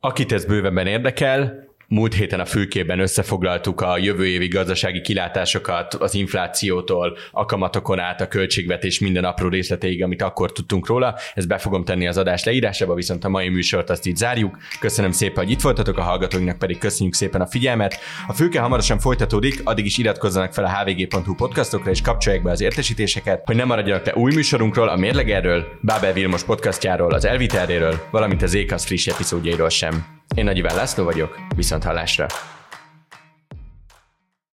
Akit 0.00 0.32
ez 0.32 0.44
bővebben 0.44 0.86
érdekel, 0.86 1.71
Múlt 1.92 2.14
héten 2.14 2.40
a 2.40 2.44
fülkében 2.44 2.98
összefoglaltuk 2.98 3.80
a 3.80 3.98
jövő 3.98 4.26
évi 4.26 4.48
gazdasági 4.48 5.00
kilátásokat 5.00 5.94
az 5.94 6.14
inflációtól, 6.14 7.16
a 7.30 7.44
kamatokon 7.44 7.98
át 7.98 8.20
a 8.20 8.28
költségvetés 8.28 9.00
minden 9.00 9.24
apró 9.24 9.48
részleteig, 9.48 10.02
amit 10.02 10.22
akkor 10.22 10.52
tudtunk 10.52 10.86
róla. 10.86 11.14
Ezt 11.34 11.48
be 11.48 11.58
fogom 11.58 11.84
tenni 11.84 12.06
az 12.06 12.16
adás 12.16 12.44
leírásába, 12.44 12.94
viszont 12.94 13.24
a 13.24 13.28
mai 13.28 13.48
műsort 13.48 13.90
azt 13.90 14.06
így 14.06 14.16
zárjuk. 14.16 14.58
Köszönöm 14.80 15.10
szépen, 15.10 15.44
hogy 15.44 15.52
itt 15.52 15.60
voltatok, 15.60 15.98
a 15.98 16.02
hallgatóinknak 16.02 16.58
pedig 16.58 16.78
köszönjük 16.78 17.14
szépen 17.14 17.40
a 17.40 17.46
figyelmet. 17.46 17.98
A 18.26 18.32
fülke 18.32 18.60
hamarosan 18.60 18.98
folytatódik, 18.98 19.60
addig 19.64 19.84
is 19.84 19.98
iratkozzanak 19.98 20.52
fel 20.52 20.64
a 20.64 20.78
hvg.hu 20.78 21.34
podcastokra 21.34 21.90
és 21.90 22.00
kapcsolják 22.00 22.42
be 22.42 22.50
az 22.50 22.60
értesítéseket, 22.60 23.42
hogy 23.44 23.56
ne 23.56 23.64
maradjanak 23.64 24.06
le 24.06 24.14
új 24.14 24.34
műsorunkról, 24.34 24.88
a 24.88 24.96
mérlegerről, 24.96 25.66
Bábel 25.80 26.12
Vilmos 26.12 26.44
podcastjáról, 26.44 27.12
az 27.12 27.24
Elviterről, 27.24 28.00
valamint 28.10 28.42
az 28.42 28.54
Ékasz 28.54 28.84
friss 28.84 29.06
epizódjairól 29.06 29.68
sem. 29.68 30.21
Én 30.34 30.44
Nagy 30.44 30.62
László 30.62 31.04
vagyok, 31.04 31.38
viszont 31.56 31.84
hallásra! 31.84 32.26